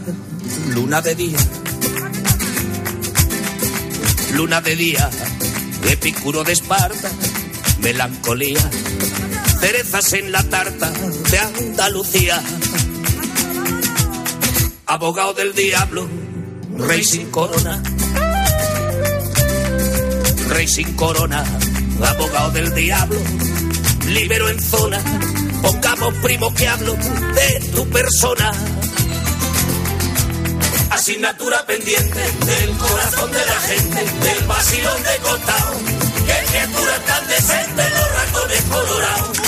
[0.69, 1.37] luna de día.
[4.33, 5.09] Luna de día,
[5.89, 7.11] Epicuro de Esparta,
[7.81, 8.69] melancolía.
[9.60, 12.41] Cerezas en la tarta de Andalucía.
[14.86, 16.07] Abogado del diablo,
[16.78, 17.84] rey sin corona.
[20.47, 21.43] Rey sin corona,
[22.03, 23.20] abogado del diablo,
[24.07, 24.99] libero en zona.
[25.62, 28.51] Pongamos primo que hablo de tu persona.
[30.91, 35.74] Asignatura pendiente del corazón de la gente, del vacilón de costado.
[36.26, 39.38] Qué criatura tan decente, los ratones colorados.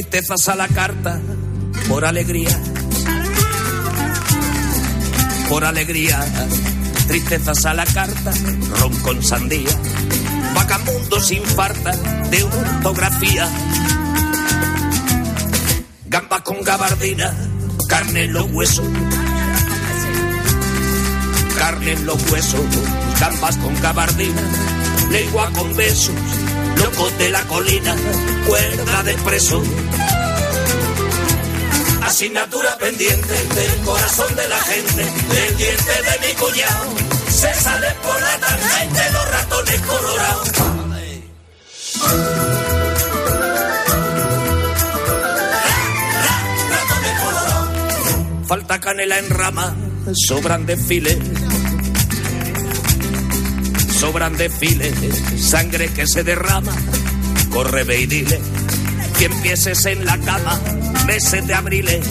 [0.00, 1.20] Tristezas a la carta,
[1.86, 2.58] por alegría.
[5.50, 6.24] Por alegría,
[7.06, 8.32] tristezas a la carta,
[8.78, 9.68] ron con sandía.
[10.54, 11.94] Vagamundo sin farta
[12.30, 13.46] de ortografía.
[16.06, 17.34] Gamba con gabardina,
[17.86, 18.86] carne en los huesos.
[21.58, 22.62] Carne en los huesos,
[23.20, 24.42] gambas con gabardina,
[25.10, 26.14] lengua con besos,
[27.08, 27.96] de la colina,
[28.46, 29.62] cuerda de preso.
[32.02, 36.84] Asignatura pendiente del corazón de la gente, del diente de mi cuñado.
[37.28, 40.48] Se sale por la tangente los ratones colorados.
[48.46, 49.74] Falta canela en rama,
[50.26, 51.18] sobran desfiles.
[54.00, 54.94] Sobran desfiles,
[55.36, 56.72] sangre que se derrama.
[57.50, 58.40] Corre, ve y dile,
[59.18, 60.58] que empieces en la cama,
[61.06, 62.06] meses de abriles.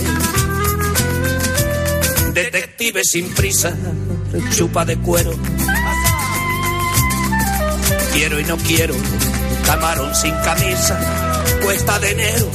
[2.31, 3.75] Detective sin prisa,
[4.55, 5.31] chupa de cuero.
[8.13, 8.93] Quiero y no quiero,
[9.65, 10.99] camarón sin camisa,
[11.63, 12.51] cuesta de enero,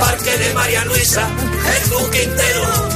[0.00, 1.28] parque de María Luisa,
[1.76, 2.95] el Duque entero.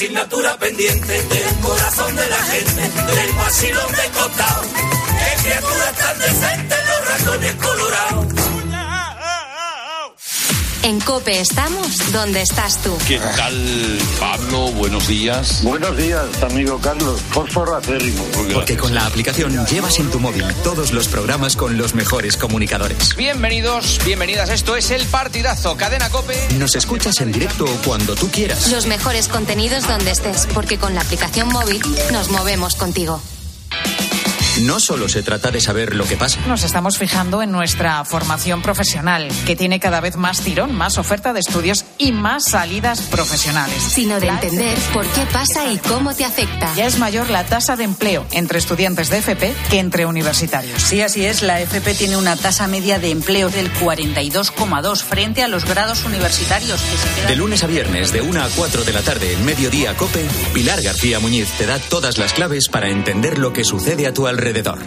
[0.00, 4.62] Asignatura pendiente del corazón de la gente, del vacilón de costado.
[4.72, 8.59] Qué criatura tan decente, los ratones colorados.
[10.82, 12.96] En Cope estamos donde estás tú.
[13.06, 14.68] ¿Qué tal, Pablo?
[14.72, 15.62] Buenos días.
[15.62, 17.20] Buenos días, amigo Carlos.
[17.30, 18.24] Fósforo acérrimo.
[18.54, 23.14] Porque con la aplicación llevas en tu móvil todos los programas con los mejores comunicadores.
[23.14, 24.48] Bienvenidos, bienvenidas.
[24.48, 26.36] Esto es El Partidazo, Cadena Cope.
[26.58, 28.70] Nos escuchas en directo o cuando tú quieras.
[28.70, 33.20] Los mejores contenidos donde estés, porque con la aplicación móvil nos movemos contigo.
[34.60, 36.38] No solo se trata de saber lo que pasa.
[36.46, 41.32] Nos estamos fijando en nuestra formación profesional, que tiene cada vez más tirón, más oferta
[41.32, 43.82] de estudios y más salidas profesionales.
[43.82, 46.72] Sino de entender por qué pasa y cómo te afecta.
[46.74, 50.82] Ya es mayor la tasa de empleo entre estudiantes de FP que entre universitarios.
[50.82, 51.42] Sí, así es.
[51.42, 56.80] La FP tiene una tasa media de empleo del 42,2 frente a los grados universitarios
[56.80, 57.28] que se quedan...
[57.28, 60.82] De lunes a viernes, de 1 a 4 de la tarde, en Mediodía Cope, Pilar
[60.82, 64.80] García Muñiz te da todas las claves para entender lo que sucede a tu alrededor.